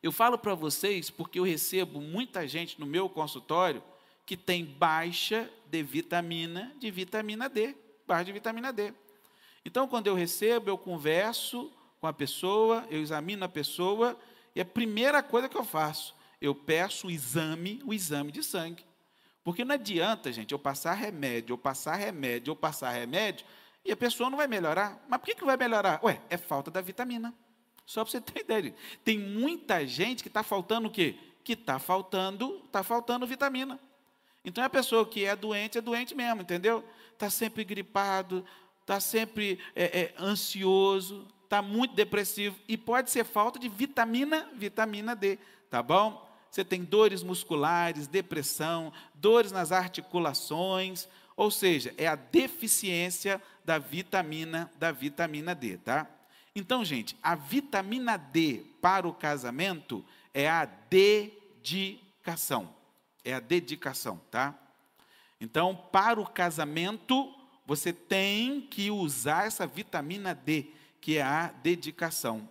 [0.03, 3.83] Eu falo para vocês porque eu recebo muita gente no meu consultório
[4.27, 7.75] que tem baixa de vitamina, de vitamina D,
[8.07, 8.92] baixa de vitamina D.
[9.64, 14.18] Então, quando eu recebo, eu converso com a pessoa, eu examino a pessoa
[14.55, 18.85] e a primeira coisa que eu faço, eu peço o exame, o exame de sangue.
[19.45, 23.45] Porque não adianta, gente, eu passar remédio, eu passar remédio, eu passar remédio,
[23.85, 25.05] e a pessoa não vai melhorar.
[25.09, 26.01] Mas por que, que vai melhorar?
[26.05, 27.35] Ué, é falta da vitamina.
[27.85, 28.75] Só para você ter ideia.
[29.05, 31.17] Tem muita gente que está faltando o quê?
[31.43, 33.79] Que está faltando, está faltando vitamina.
[34.45, 36.85] Então a pessoa que é doente é doente mesmo, entendeu?
[37.13, 38.45] Está sempre gripado,
[38.81, 45.15] está sempre é, é, ansioso, está muito depressivo e pode ser falta de vitamina, vitamina
[45.15, 45.39] D,
[45.71, 46.32] tá bom?
[46.53, 54.71] Você tem dores musculares, depressão, dores nas articulações, ou seja, é a deficiência da vitamina
[54.79, 56.07] da vitamina D, tá?
[56.55, 62.69] Então, gente, a vitamina D para o casamento é a dedicação.
[63.25, 64.55] É a dedicação, tá?
[65.41, 67.35] Então, para o casamento,
[67.65, 70.67] você tem que usar essa vitamina D,
[71.01, 72.47] que é a dedicação.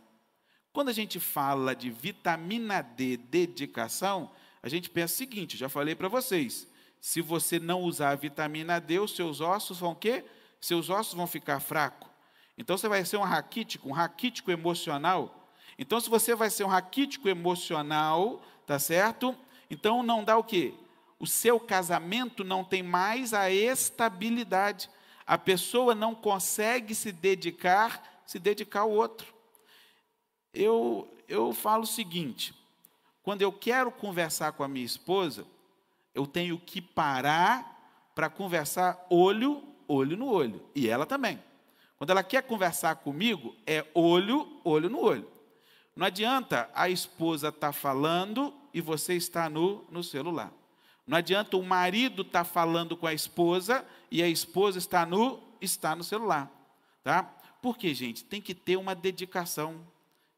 [0.73, 4.31] Quando a gente fala de vitamina D, dedicação,
[4.63, 6.67] a gente pensa o seguinte, já falei para vocês,
[6.99, 10.23] se você não usar a vitamina D, os seus ossos vão quê?
[10.61, 12.07] Seus ossos vão ficar fracos.
[12.57, 15.49] Então você vai ser um raquítico, um raquítico emocional.
[15.77, 19.35] Então, se você vai ser um raquítico emocional, tá certo?
[19.69, 20.73] Então não dá o quê?
[21.19, 24.89] O seu casamento não tem mais a estabilidade.
[25.25, 29.33] A pessoa não consegue se dedicar, se dedicar ao outro.
[30.53, 32.53] Eu, eu falo o seguinte:
[33.23, 35.45] quando eu quero conversar com a minha esposa,
[36.13, 40.61] eu tenho que parar para conversar olho, olho no olho.
[40.75, 41.41] E ela também.
[41.97, 45.29] Quando ela quer conversar comigo, é olho, olho no olho.
[45.95, 50.51] Não adianta a esposa estar tá falando e você está no, no celular.
[51.05, 55.43] Não adianta o marido estar tá falando com a esposa e a esposa está no,
[55.59, 56.51] está no celular.
[57.03, 57.23] Tá?
[57.61, 58.23] Por quê, gente?
[58.23, 59.85] Tem que ter uma dedicação.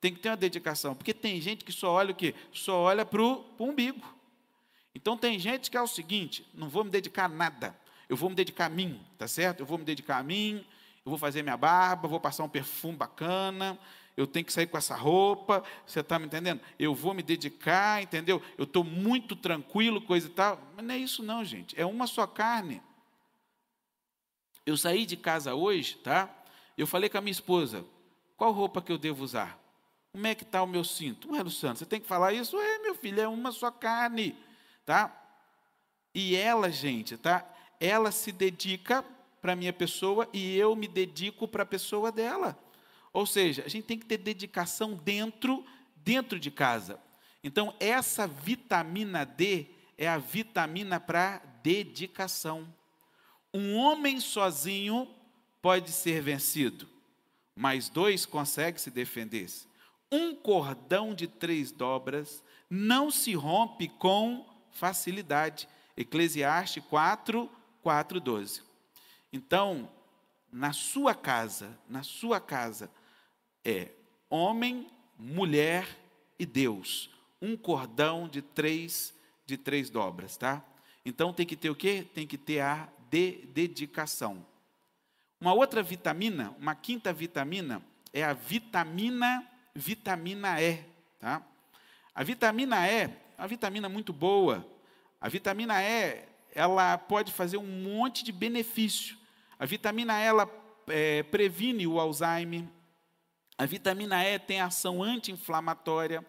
[0.04, 0.94] Tem que ter uma dedicação.
[0.94, 2.36] Porque tem gente que só olha o quê?
[2.52, 4.06] Só olha para o umbigo.
[4.94, 7.74] Então tem gente que é o seguinte: não vou me dedicar a nada.
[8.10, 9.62] Eu vou me dedicar a mim, tá certo?
[9.62, 10.58] Eu vou me dedicar a mim,
[11.06, 13.80] eu vou fazer minha barba, vou passar um perfume bacana,
[14.18, 16.60] eu tenho que sair com essa roupa, você está me entendendo?
[16.78, 18.42] Eu vou me dedicar, entendeu?
[18.58, 20.60] Eu estou muito tranquilo, coisa e tal.
[20.76, 21.80] Mas não é isso não, gente.
[21.80, 22.82] É uma só carne.
[24.66, 26.30] Eu saí de casa hoje, tá?
[26.78, 27.86] Eu falei com a minha esposa,
[28.36, 29.62] qual roupa que eu devo usar?
[30.13, 31.32] Como é que está o meu cinto?
[31.32, 32.56] Ué, Luciano, você tem que falar isso?
[32.56, 34.38] É, meu filho, é uma só carne,
[34.86, 35.12] tá?
[36.13, 37.43] E ela, gente, tá?
[37.80, 39.04] Ela se dedica
[39.41, 42.56] para a minha pessoa e eu me dedico para a pessoa dela.
[43.12, 46.99] Ou seja, a gente tem que ter dedicação dentro, dentro de casa.
[47.43, 49.65] Então, essa vitamina D
[49.97, 52.71] é a vitamina para dedicação.
[53.52, 55.10] Um homem sozinho
[55.60, 56.88] pode ser vencido,
[57.56, 59.49] mas dois conseguem se defender.
[60.13, 65.67] Um cordão de três dobras não se rompe com facilidade.
[65.97, 67.49] Eclesiastes 4,
[67.82, 68.62] 4, 12.
[69.32, 69.89] Então,
[70.52, 72.91] na sua casa, na sua casa,
[73.65, 73.89] é
[74.30, 75.88] homem, mulher
[76.38, 77.10] e Deus.
[77.41, 79.15] Um cordão de três,
[79.47, 80.63] de três dobras, tá?
[81.04, 82.08] Então tem que ter o quê?
[82.13, 84.45] Tem que ter a de dedicação.
[85.41, 89.43] Uma outra vitamina, uma quinta vitamina, é a vitamina,
[89.75, 90.83] vitamina E,
[91.19, 91.41] tá?
[92.13, 94.65] A vitamina E, é uma vitamina muito boa.
[95.19, 99.17] A vitamina E, ela pode fazer um monte de benefício.
[99.57, 100.49] A vitamina E ela,
[100.88, 102.65] é, previne o Alzheimer.
[103.57, 106.23] A vitamina E tem ação anti-inflamatória.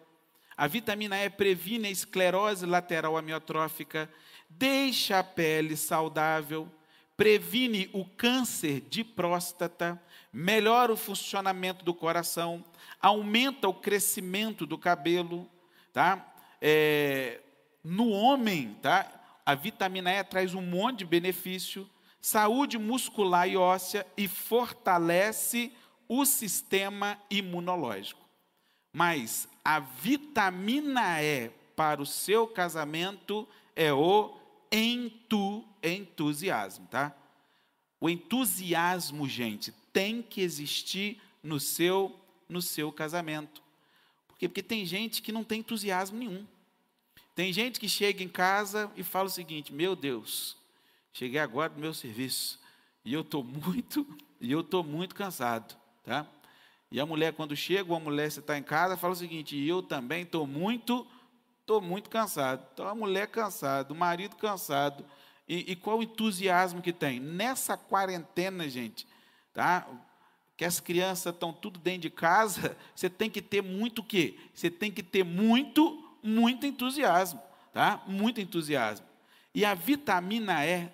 [0.57, 4.09] A vitamina E previne a esclerose lateral amiotrófica,
[4.49, 6.71] deixa a pele saudável,
[7.17, 10.01] previne o câncer de próstata,
[10.31, 12.63] melhora o funcionamento do coração,
[12.99, 15.49] aumenta o crescimento do cabelo,
[15.93, 16.33] tá?
[16.61, 17.41] É,
[17.83, 19.09] no homem, tá?
[19.45, 25.71] A vitamina E traz um monte de benefício, saúde muscular e óssea e fortalece
[26.07, 28.21] o sistema imunológico.
[28.91, 34.35] Mas a vitamina E para o seu casamento é o
[34.71, 37.15] entu, entusiasmo, tá?
[37.99, 43.63] O entusiasmo, gente, tem que existir no seu no seu casamento.
[44.27, 44.47] Por quê?
[44.47, 46.45] Porque tem gente que não tem entusiasmo nenhum.
[47.33, 50.57] Tem gente que chega em casa e fala o seguinte: "Meu Deus,
[51.11, 52.59] cheguei agora do meu serviço
[53.03, 54.05] e eu estou muito
[54.39, 56.27] e eu estou muito cansado, tá?
[56.91, 59.81] E a mulher quando chega, uma mulher você está em casa, fala o seguinte: "Eu
[59.81, 61.07] também estou muito
[61.65, 62.65] estou muito cansado".
[62.73, 65.05] Então a mulher cansada, o marido cansado.
[65.47, 67.19] E, e qual o entusiasmo que tem?
[67.19, 69.07] Nessa quarentena, gente,
[69.53, 69.87] tá?
[70.57, 74.37] que as crianças estão tudo dentro de casa, você tem que ter muito o quê?
[74.53, 77.41] Você tem que ter muito, muito entusiasmo,
[77.73, 78.01] tá?
[78.07, 79.05] Muito entusiasmo.
[79.53, 80.89] E a vitamina E,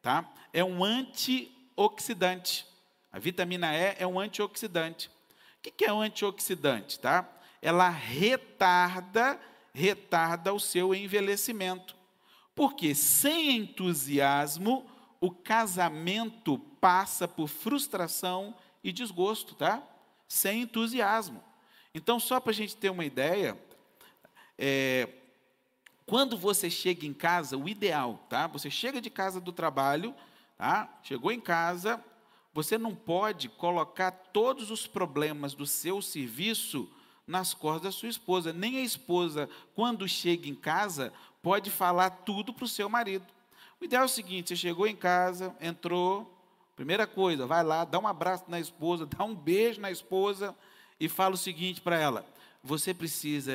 [0.00, 0.28] tá?
[0.52, 2.66] É um antioxidante.
[3.12, 5.10] A vitamina E é um antioxidante.
[5.58, 7.28] O que é um antioxidante, tá?
[7.60, 9.40] Ela retarda,
[9.74, 11.96] retarda o seu envelhecimento.
[12.54, 14.86] Porque sem entusiasmo,
[15.20, 19.82] o casamento passa por frustração e desgosto, tá?
[20.28, 21.42] Sem entusiasmo.
[21.92, 23.58] Então, só para a gente ter uma ideia,
[24.56, 25.08] é,
[26.06, 28.46] quando você chega em casa, o ideal, tá?
[28.48, 30.14] Você chega de casa do trabalho,
[30.56, 31.00] tá?
[31.02, 32.02] Chegou em casa,
[32.52, 36.88] você não pode colocar todos os problemas do seu serviço
[37.26, 38.52] nas costas da sua esposa.
[38.52, 43.26] Nem a esposa, quando chega em casa, pode falar tudo para o seu marido.
[43.80, 46.34] O ideal é o seguinte: você chegou em casa, entrou,
[46.76, 50.54] Primeira coisa, vai lá, dá um abraço na esposa, dá um beijo na esposa
[50.98, 52.26] e fala o seguinte para ela:
[52.62, 53.52] você precisa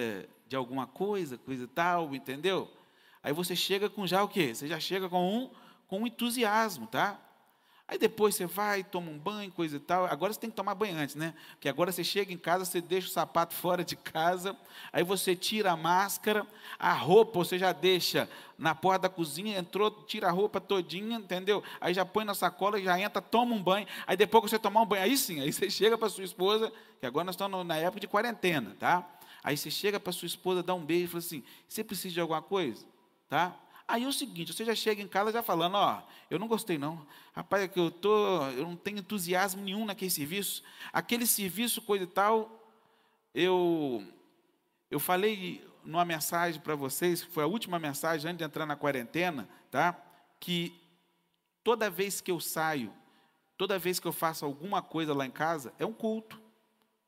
[0.47, 2.71] de alguma coisa, coisa e tal, entendeu?
[3.21, 4.55] Aí você chega com já o quê?
[4.55, 5.49] Você já chega com um
[5.87, 7.19] com um entusiasmo, tá?
[7.89, 10.05] Aí depois você vai, toma um banho, coisa e tal.
[10.05, 11.33] Agora você tem que tomar banho antes, né?
[11.53, 14.55] Porque agora você chega em casa, você deixa o sapato fora de casa,
[14.93, 16.45] aí você tira a máscara,
[16.77, 21.63] a roupa você já deixa na porta da cozinha, entrou, tira a roupa todinha, entendeu?
[21.81, 23.87] Aí já põe na sacola, já entra, toma um banho.
[24.05, 26.71] Aí depois que você tomar um banho, aí sim, aí você chega para sua esposa,
[26.99, 29.03] que agora nós estamos na época de quarentena, tá?
[29.43, 32.21] Aí você chega para sua esposa, dá um beijo e fala assim: você precisa de
[32.21, 32.85] alguma coisa?
[33.27, 33.55] Tá?
[33.89, 36.77] Aí é o seguinte, você já chega em casa já falando, ó, eu não gostei
[36.77, 37.07] não.
[37.33, 40.61] Rapaz, é que eu tô, eu não tenho entusiasmo nenhum naquele serviço.
[40.93, 42.71] Aquele serviço, coisa e tal,
[43.33, 44.05] eu
[44.91, 48.75] eu falei numa mensagem para vocês, que foi a última mensagem antes de entrar na
[48.75, 49.99] quarentena, tá?
[50.39, 50.79] Que
[51.63, 52.93] toda vez que eu saio,
[53.57, 56.39] toda vez que eu faço alguma coisa lá em casa, é um culto.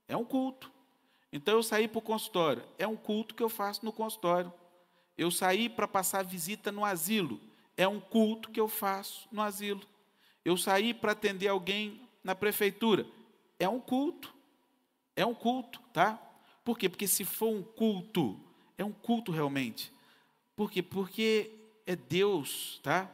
[0.08, 0.72] É um culto.
[1.32, 4.52] Então eu saí para o consultório, é um culto que eu faço no consultório.
[5.18, 7.40] Eu saí para passar visita no asilo.
[7.78, 9.82] É um culto que eu faço no asilo.
[10.44, 13.06] Eu saí para atender alguém na prefeitura.
[13.60, 14.34] É um culto.
[15.16, 16.20] É um culto, tá?
[16.64, 16.90] Por quê?
[16.90, 18.40] Porque se for um culto,
[18.78, 19.92] é um culto realmente.
[20.56, 20.82] Por quê?
[20.82, 21.52] Porque
[21.86, 23.10] é Deus, tá?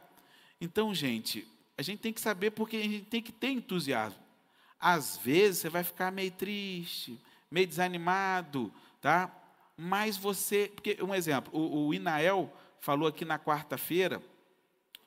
[0.60, 4.18] Então, gente, a gente tem que saber porque a gente tem que ter entusiasmo.
[4.80, 9.32] Às vezes você vai ficar meio triste, meio desanimado, tá?
[9.78, 10.72] Mas você.
[10.74, 14.20] Porque, um exemplo, o, o Inael falou aqui na quarta-feira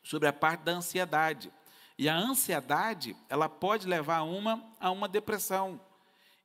[0.01, 1.51] sobre a parte da ansiedade.
[1.97, 5.79] E a ansiedade, ela pode levar a uma, a uma depressão.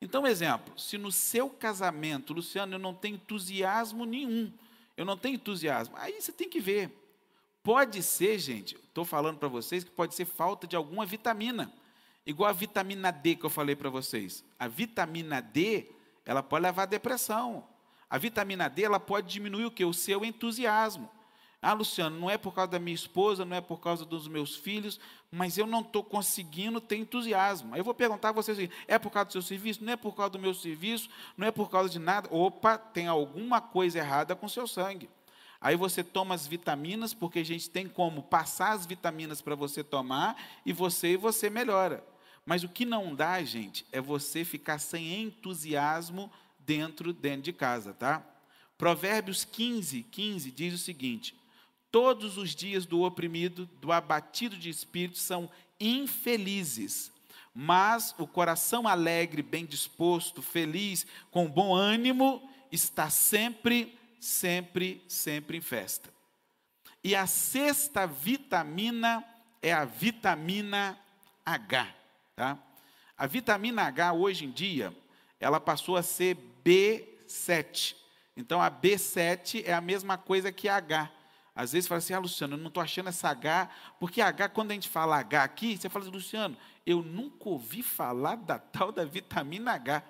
[0.03, 4.53] Então, exemplo, se no seu casamento, Luciano, eu não tenho entusiasmo nenhum,
[4.97, 6.93] eu não tenho entusiasmo, aí você tem que ver.
[7.63, 11.73] Pode ser, gente, estou falando para vocês que pode ser falta de alguma vitamina,
[12.27, 14.45] igual a vitamina D que eu falei para vocês.
[14.59, 15.91] A vitamina D,
[16.27, 17.67] ela pode levar à depressão.
[18.09, 19.85] A vitamina D ela pode diminuir o que?
[19.85, 21.11] O seu entusiasmo.
[21.61, 24.55] Ah, Luciano, não é por causa da minha esposa, não é por causa dos meus
[24.55, 25.01] filhos,
[25.33, 27.75] mas eu não estou conseguindo ter entusiasmo.
[27.75, 29.83] Aí eu vou perguntar a vocês: assim, é por causa do seu serviço?
[29.83, 31.09] Não é por causa do meu serviço?
[31.37, 32.29] Não é por causa de nada?
[32.31, 35.11] Opa, tem alguma coisa errada com o seu sangue.
[35.61, 39.83] Aí você toma as vitaminas, porque a gente tem como passar as vitaminas para você
[39.83, 42.07] tomar, e você e você melhora.
[42.45, 46.31] Mas o que não dá, gente, é você ficar sem entusiasmo
[46.67, 48.23] dentro, dentro de casa, tá?
[48.77, 51.35] Provérbios 15, 15 diz o seguinte:
[51.91, 55.51] Todos os dias do oprimido, do abatido de espírito, são
[55.81, 57.13] infelizes,
[57.55, 65.63] mas o coração alegre, bem disposto, feliz, com bom ânimo, está sempre, sempre, sempre em
[65.63, 66.13] festa.
[67.03, 69.25] E a sexta vitamina
[69.63, 70.99] é a vitamina
[71.45, 71.95] H,
[72.35, 72.59] tá?
[73.17, 74.95] A vitamina H hoje em dia,
[75.41, 76.37] ela passou a ser
[76.67, 77.95] B7.
[78.37, 81.13] Então a B7 é a mesma coisa que H.
[81.55, 84.73] Às vezes fala assim, ah, Luciano, eu não estou achando essa H, porque H, quando
[84.73, 88.93] a gente fala H aqui, você fala assim, Luciano, eu nunca ouvi falar da tal
[88.93, 90.03] da vitamina H.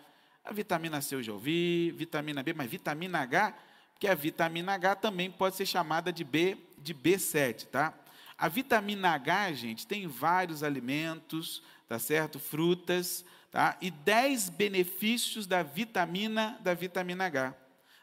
[0.45, 3.55] A vitamina C eu já ouvi, vitamina B, mas vitamina H,
[3.93, 7.95] porque a vitamina H também pode ser chamada de B, de B7, tá?
[8.39, 12.39] A vitamina H, gente, tem vários alimentos, tá certo?
[12.39, 13.77] Frutas, tá?
[13.81, 17.55] E 10 benefícios da vitamina da vitamina H.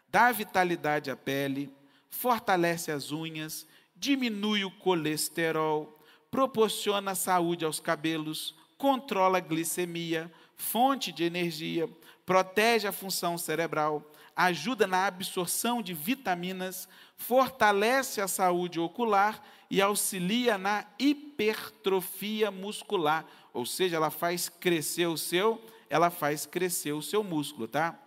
[0.09, 1.71] Dá vitalidade à pele,
[2.09, 11.23] fortalece as unhas, diminui o colesterol, proporciona saúde aos cabelos, controla a glicemia, fonte de
[11.23, 11.87] energia,
[12.25, 20.57] protege a função cerebral, ajuda na absorção de vitaminas, fortalece a saúde ocular e auxilia
[20.57, 27.23] na hipertrofia muscular, ou seja, ela faz crescer o seu, ela faz crescer o seu
[27.23, 27.97] músculo, tá?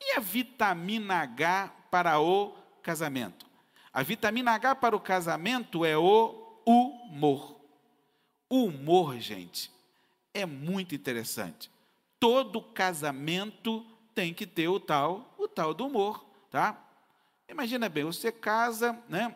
[0.00, 3.46] E a vitamina H para o casamento?
[3.92, 7.56] A vitamina H para o casamento é o humor.
[8.48, 9.72] O humor, gente,
[10.34, 11.70] é muito interessante.
[12.20, 13.84] Todo casamento
[14.16, 16.76] tem que ter o tal, o tal do humor, tá?
[17.48, 19.32] Imagina bem, você casa, né?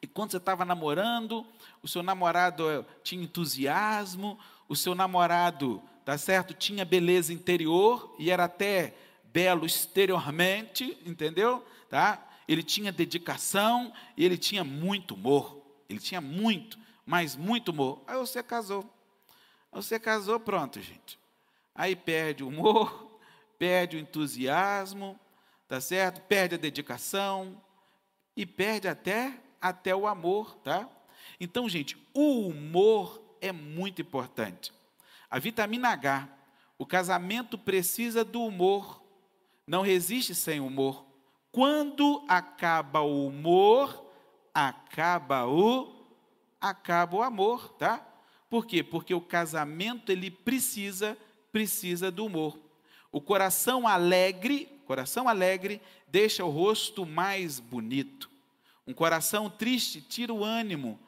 [0.00, 1.44] E quando você estava namorando,
[1.82, 4.38] o seu namorado eh, tinha entusiasmo,
[4.68, 6.54] o seu namorado, tá certo?
[6.54, 8.94] Tinha beleza interior e era até
[9.24, 11.66] belo exteriormente, entendeu?
[11.90, 12.24] Tá?
[12.48, 15.62] ele tinha dedicação e ele tinha muito humor.
[15.86, 18.02] Ele tinha muito, mas muito humor.
[18.06, 18.82] Aí você casou.
[19.70, 21.18] Aí você casou, pronto, gente.
[21.74, 23.07] Aí perde o humor,
[23.58, 25.18] perde o entusiasmo,
[25.66, 26.20] tá certo?
[26.22, 27.60] Perde a dedicação
[28.36, 30.88] e perde até até o amor, tá?
[31.40, 34.72] Então, gente, o humor é muito importante.
[35.30, 36.28] A vitamina H,
[36.78, 39.02] o casamento precisa do humor.
[39.66, 41.04] Não resiste sem humor.
[41.50, 44.06] Quando acaba o humor,
[44.54, 45.96] acaba o
[46.60, 48.04] acaba o amor, tá?
[48.50, 48.82] Por quê?
[48.82, 51.16] Porque o casamento ele precisa
[51.52, 52.58] precisa do humor.
[53.10, 58.30] O coração alegre, coração alegre deixa o rosto mais bonito.
[58.86, 60.98] Um coração triste tira o ânimo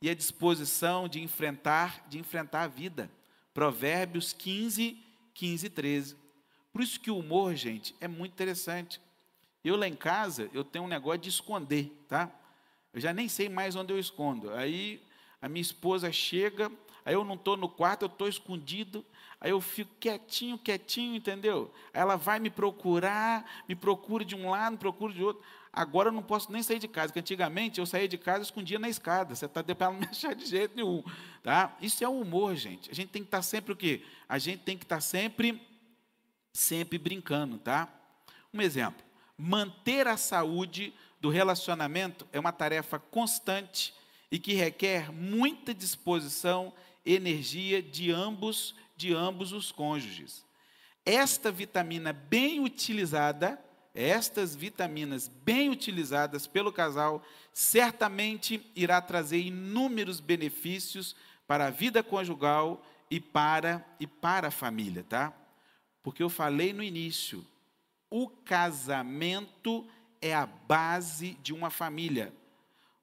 [0.00, 3.10] e a disposição de enfrentar, de enfrentar a vida.
[3.54, 4.96] Provérbios 15,
[5.34, 6.16] 15 e 13.
[6.72, 9.00] Por isso que o humor, gente, é muito interessante.
[9.64, 12.30] Eu lá em casa, eu tenho um negócio de esconder, tá?
[12.92, 14.52] Eu já nem sei mais onde eu escondo.
[14.54, 15.00] Aí
[15.40, 16.70] a minha esposa chega,
[17.04, 19.04] aí eu não estou no quarto, eu estou escondido,
[19.40, 21.72] aí eu fico quietinho, quietinho, entendeu?
[21.92, 25.42] Aí ela vai me procurar, me procura de um lado, me procura de outro.
[25.72, 28.42] Agora eu não posso nem sair de casa, porque antigamente eu saía de casa e
[28.42, 29.34] escondia na escada.
[29.34, 31.02] Você está para não me achar de jeito nenhum.
[31.42, 31.76] Tá?
[31.80, 32.90] Isso é o humor, gente.
[32.90, 34.04] A gente tem que estar tá sempre o quê?
[34.28, 35.60] A gente tem que estar tá sempre,
[36.52, 37.88] sempre brincando, tá?
[38.52, 39.02] Um exemplo
[39.42, 43.92] manter a saúde do relacionamento é uma tarefa constante
[44.30, 46.72] e que requer muita disposição,
[47.04, 50.44] energia de ambos, de ambos os cônjuges.
[51.04, 53.58] Esta vitamina bem utilizada,
[53.94, 57.22] estas vitaminas bem utilizadas pelo casal,
[57.52, 61.14] certamente irá trazer inúmeros benefícios
[61.46, 65.32] para a vida conjugal e para e para a família, tá?
[66.02, 67.44] Porque eu falei no início,
[68.08, 69.86] o casamento
[70.20, 72.32] é a base de uma família.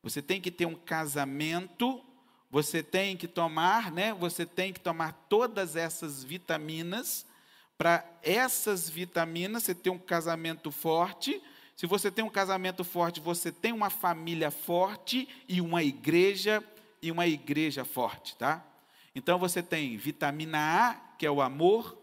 [0.01, 2.03] Você tem que ter um casamento,
[2.49, 4.13] você tem que tomar, né?
[4.13, 7.25] Você tem que tomar todas essas vitaminas
[7.77, 11.41] para essas vitaminas você ter um casamento forte.
[11.75, 16.63] Se você tem um casamento forte, você tem uma família forte e uma igreja
[17.01, 18.65] e uma igreja forte, tá?
[19.15, 21.97] Então você tem vitamina A, que é o amor,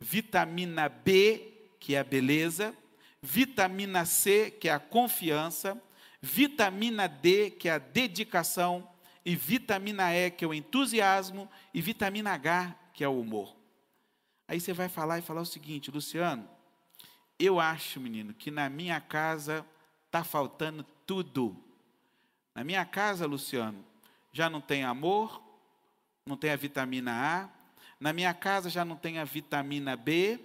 [0.00, 2.74] vitamina B, que é a beleza,
[3.20, 5.80] vitamina C, que é a confiança,
[6.22, 8.88] vitamina D, que é a dedicação,
[9.28, 13.54] e vitamina E, que é o entusiasmo, e vitamina H, que é o humor.
[14.48, 16.48] Aí você vai falar e falar o seguinte, Luciano,
[17.38, 19.66] eu acho, menino, que na minha casa
[20.06, 21.62] está faltando tudo.
[22.54, 23.84] Na minha casa, Luciano,
[24.32, 25.42] já não tem amor,
[26.24, 27.50] não tem a vitamina A,
[28.00, 30.40] na minha casa já não tem a vitamina B,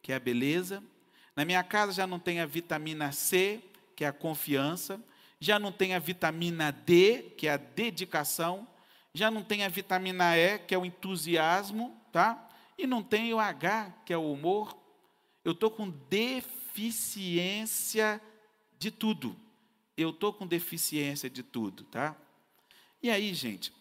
[0.00, 0.82] que é a beleza.
[1.36, 3.62] Na minha casa já não tem a vitamina C,
[3.94, 4.98] que é a confiança.
[5.42, 8.64] Já não tem a vitamina D, que é a dedicação.
[9.12, 12.48] Já não tem a vitamina E, que é o entusiasmo, tá?
[12.78, 14.78] E não tem o H, que é o humor.
[15.44, 17.02] Eu estou com deficiência
[18.78, 19.34] de tudo.
[19.96, 22.16] Eu estou com deficiência de tudo, tá?
[23.02, 23.72] E aí, gente,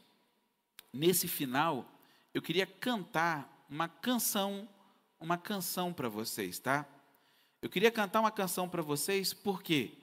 [0.92, 1.86] nesse final,
[2.34, 4.68] eu queria cantar uma canção,
[5.20, 6.88] uma canção para vocês, tá?
[7.62, 10.01] Eu queria cantar uma canção para vocês porque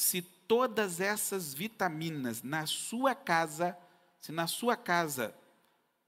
[0.00, 3.76] se todas essas vitaminas na sua casa,
[4.18, 5.34] se na sua casa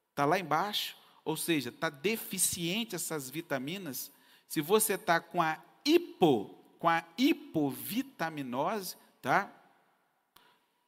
[0.08, 4.10] está lá embaixo, ou seja, está deficiente essas vitaminas,
[4.48, 9.52] se você está com a hipo, com a hipovitaminose, tá?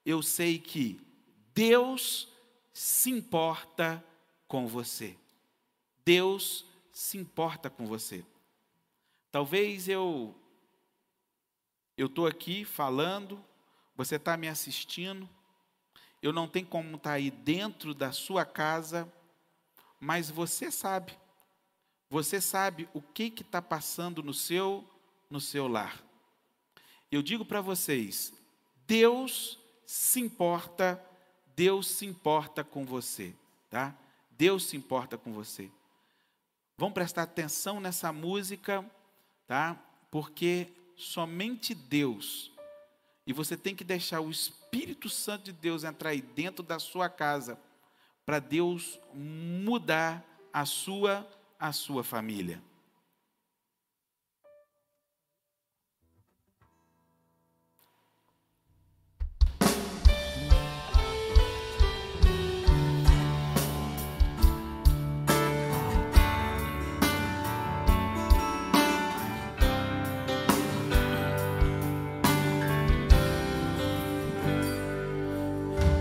[0.02, 0.98] Eu sei que
[1.54, 2.32] Deus
[2.72, 4.02] se importa
[4.48, 5.14] com você.
[6.06, 8.24] Deus se importa com você.
[9.30, 10.34] Talvez eu
[11.96, 13.42] eu estou aqui falando,
[13.96, 15.28] você está me assistindo,
[16.22, 19.10] eu não tenho como estar tá aí dentro da sua casa,
[20.00, 21.16] mas você sabe,
[22.10, 24.88] você sabe o que está passando no seu,
[25.30, 26.02] no seu lar.
[27.10, 28.32] Eu digo para vocês,
[28.86, 31.02] Deus se importa,
[31.54, 33.34] Deus se importa com você,
[33.70, 33.96] tá?
[34.30, 35.70] Deus se importa com você.
[36.76, 38.84] Vamos prestar atenção nessa música,
[39.46, 39.80] tá?
[40.10, 42.50] Porque somente Deus,
[43.26, 47.08] e você tem que deixar o Espírito Santo de Deus entrar aí dentro da sua
[47.08, 47.58] casa,
[48.26, 51.28] para Deus mudar a sua,
[51.58, 52.62] a sua família.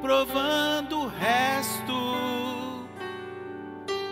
[0.00, 1.94] provando o resto.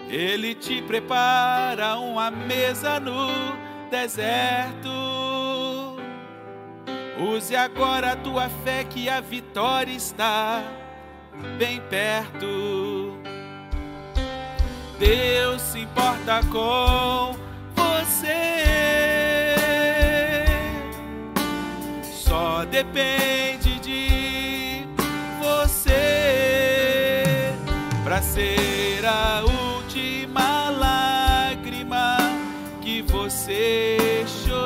[0.09, 3.29] Ele te prepara uma mesa no
[3.91, 4.89] deserto.
[7.19, 10.63] Use agora a tua fé que a vitória está
[11.59, 13.19] bem perto.
[14.99, 17.37] Deus se importa com
[17.75, 18.35] você.
[22.03, 23.38] Só depende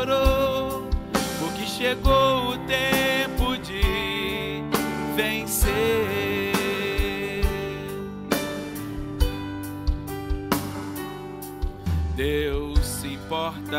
[0.03, 0.89] chorou,
[1.39, 4.63] porque chegou o tempo de
[5.15, 5.73] vencer.
[12.17, 13.79] Deus se importa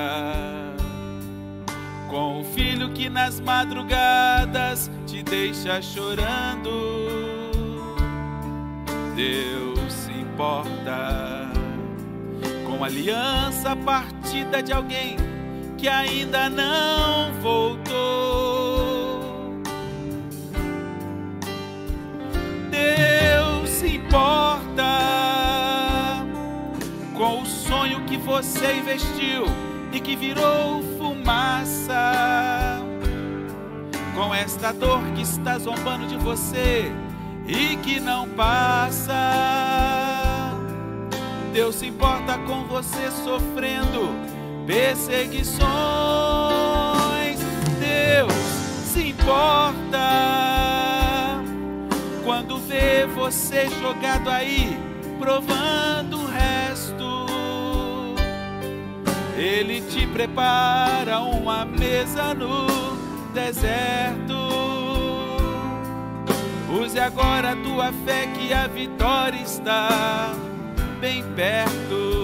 [2.10, 6.70] com o filho que nas madrugadas te deixa chorando
[9.16, 11.50] Deus se importa
[12.66, 15.33] com a aliança partida de alguém
[15.84, 17.92] que ainda não voltou.
[22.72, 24.86] Deus se importa
[27.14, 29.44] com o sonho que você investiu
[29.92, 32.80] e que virou fumaça.
[34.16, 36.94] Com esta dor que está zombando de você
[37.46, 39.14] e que não passa.
[41.52, 44.33] Deus se importa com você sofrendo
[44.66, 45.64] perseguições.
[47.80, 48.34] Deus
[48.86, 50.00] se importa
[52.24, 54.78] quando vê você jogado aí,
[55.20, 57.26] provando o resto.
[59.38, 62.68] Ele te prepara uma mesa no
[63.34, 64.34] deserto.
[66.70, 70.34] Use agora a tua fé que a vitória está
[71.00, 72.23] bem perto.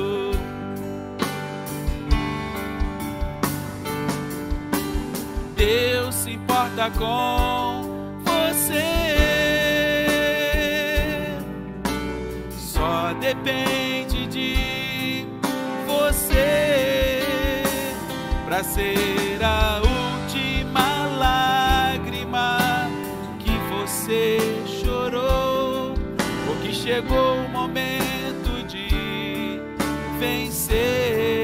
[5.60, 8.82] Deus se importa com você.
[12.50, 15.26] Só depende de
[15.86, 17.22] você.
[18.46, 22.58] para ser a última lágrima
[23.40, 25.94] que você chorou,
[26.46, 29.60] porque chegou o momento de
[30.18, 31.39] vencer.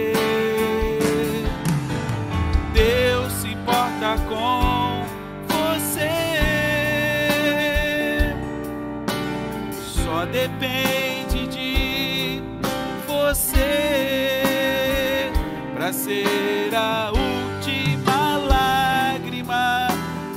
[10.55, 12.41] Depende de
[13.05, 13.71] você
[15.73, 19.87] para ser a última lágrima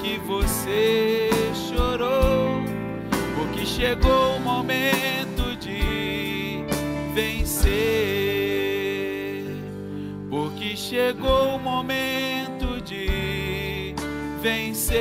[0.03, 2.62] que você chorou,
[3.37, 6.64] porque chegou o momento de
[7.14, 7.64] vencer,
[10.29, 13.95] porque chegou o momento de
[14.43, 14.99] vencer,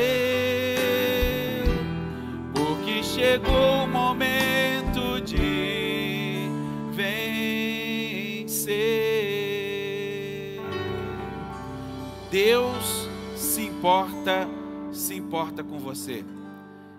[2.54, 3.87] porque chegou
[12.30, 13.08] Deus
[13.38, 14.48] se importa,
[14.92, 16.26] se importa com você.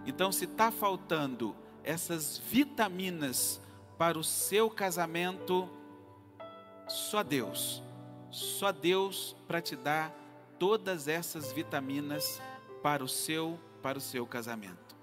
[0.07, 1.55] Então, se está faltando
[1.85, 3.61] essas vitaminas
[3.99, 5.69] para o seu casamento,
[6.87, 7.83] só Deus,
[8.31, 10.15] só Deus para te dar
[10.59, 12.41] todas essas vitaminas
[12.83, 14.97] para o seu, para o seu casamento.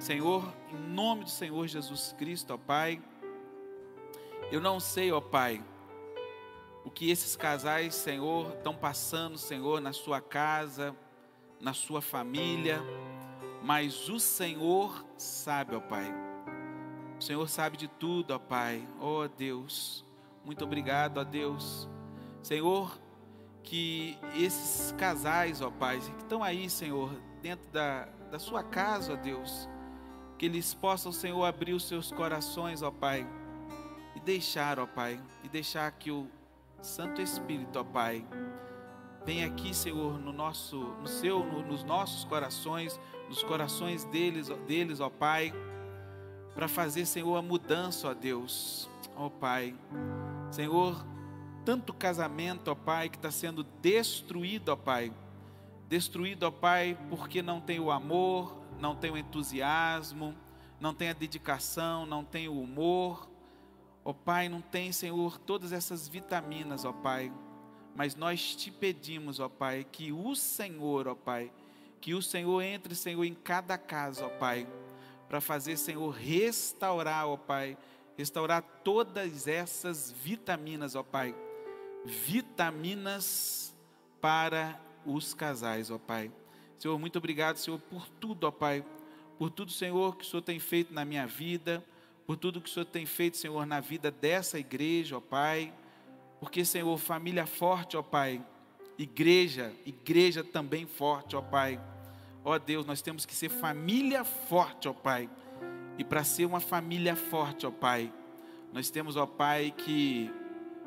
[0.00, 3.00] Senhor, em nome do Senhor Jesus Cristo, ó Pai,
[4.50, 5.62] eu não sei, ó Pai,
[6.84, 10.96] o que esses casais, Senhor, estão passando, Senhor, na sua casa,
[11.60, 12.80] na sua família,
[13.62, 16.10] mas o Senhor sabe, ó Pai.
[17.18, 18.86] O Senhor sabe de tudo, ó Pai.
[18.98, 20.04] Ó Deus,
[20.44, 21.88] muito obrigado, ó Deus.
[22.42, 22.98] Senhor,
[23.62, 27.10] que esses casais, ó Pai, que estão aí, Senhor,
[27.42, 29.68] dentro da, da sua casa, ó Deus,
[30.38, 33.26] que eles possam, Senhor, abrir os seus corações, ó Pai,
[34.16, 36.26] e deixar, ó Pai, e deixar que o
[36.82, 38.24] Santo Espírito, ó Pai,
[39.24, 45.00] venha aqui, Senhor, no nosso, no seu, no, nos nossos corações, nos corações deles, deles,
[45.00, 45.52] ó Pai,
[46.54, 49.74] para fazer, Senhor, a mudança, ó Deus, ó Pai,
[50.50, 51.04] Senhor,
[51.64, 55.12] tanto casamento, ó Pai, que está sendo destruído, ó Pai,
[55.88, 60.34] destruído, ó Pai, porque não tem o amor, não tem o entusiasmo,
[60.80, 63.29] não tem a dedicação, não tem o humor,
[64.04, 67.32] ó Pai, não tem, Senhor, todas essas vitaminas, ó Pai,
[67.94, 71.52] mas nós te pedimos, ó Pai, que o Senhor, ó Pai,
[72.00, 74.66] que o Senhor entre, Senhor, em cada casa, ó Pai,
[75.28, 77.76] para fazer, Senhor, restaurar, ó Pai,
[78.16, 81.34] restaurar todas essas vitaminas, ó Pai,
[82.04, 83.76] vitaminas
[84.20, 86.32] para os casais, ó Pai.
[86.78, 88.84] Senhor, muito obrigado, Senhor, por tudo, ó Pai,
[89.38, 91.84] por tudo, Senhor, que o Senhor tem feito na minha vida,
[92.30, 95.74] por tudo que o Senhor tem feito, Senhor, na vida dessa igreja, ó Pai,
[96.38, 98.40] porque, Senhor, família forte, ó Pai,
[98.96, 101.80] igreja, igreja também forte, ó Pai.
[102.44, 105.28] Ó Deus, nós temos que ser família forte, ó Pai.
[105.98, 108.12] E para ser uma família forte, ó Pai,
[108.72, 110.30] nós temos, ó Pai, que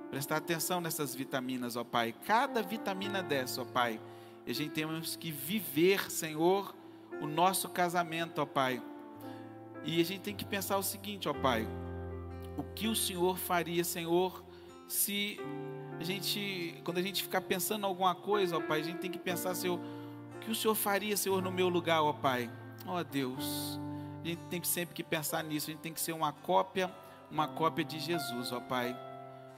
[0.09, 2.15] prestar atenção nessas vitaminas, ó Pai.
[2.25, 3.99] Cada vitamina dessa, ó Pai.
[4.45, 6.73] E a gente temos que viver, Senhor,
[7.19, 8.81] o nosso casamento, ó Pai.
[9.84, 11.67] E a gente tem que pensar o seguinte, ó Pai.
[12.57, 14.43] O que o Senhor faria, Senhor,
[14.88, 15.39] se
[15.99, 19.11] a gente, quando a gente ficar pensando em alguma coisa, ó Pai, a gente tem
[19.11, 22.49] que pensar, Senhor, o que o Senhor faria, Senhor, no meu lugar, ó Pai?
[22.86, 23.79] Ó Deus,
[24.23, 26.93] a gente tem sempre que pensar nisso, a gente tem que ser uma cópia,
[27.29, 28.95] uma cópia de Jesus, ó Pai.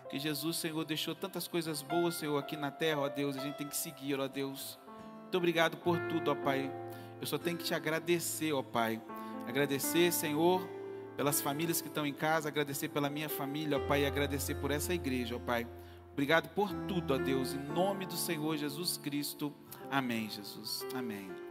[0.10, 3.56] Que Jesus, Senhor, deixou tantas coisas boas, Senhor, aqui na terra, ó Deus, a gente
[3.56, 4.80] tem que seguir, ó Deus.
[5.22, 6.72] Muito obrigado por tudo, ó Pai.
[7.20, 9.02] Eu só tenho que te agradecer, ó Pai.
[9.48, 10.68] Agradecer, Senhor,
[11.16, 14.72] pelas famílias que estão em casa, agradecer pela minha família, ó Pai, e agradecer por
[14.72, 15.68] essa igreja, ó Pai.
[16.12, 19.54] Obrigado por tudo, ó Deus, em nome do Senhor Jesus Cristo.
[19.92, 20.86] Amém, Jesus.
[20.94, 21.45] Amém.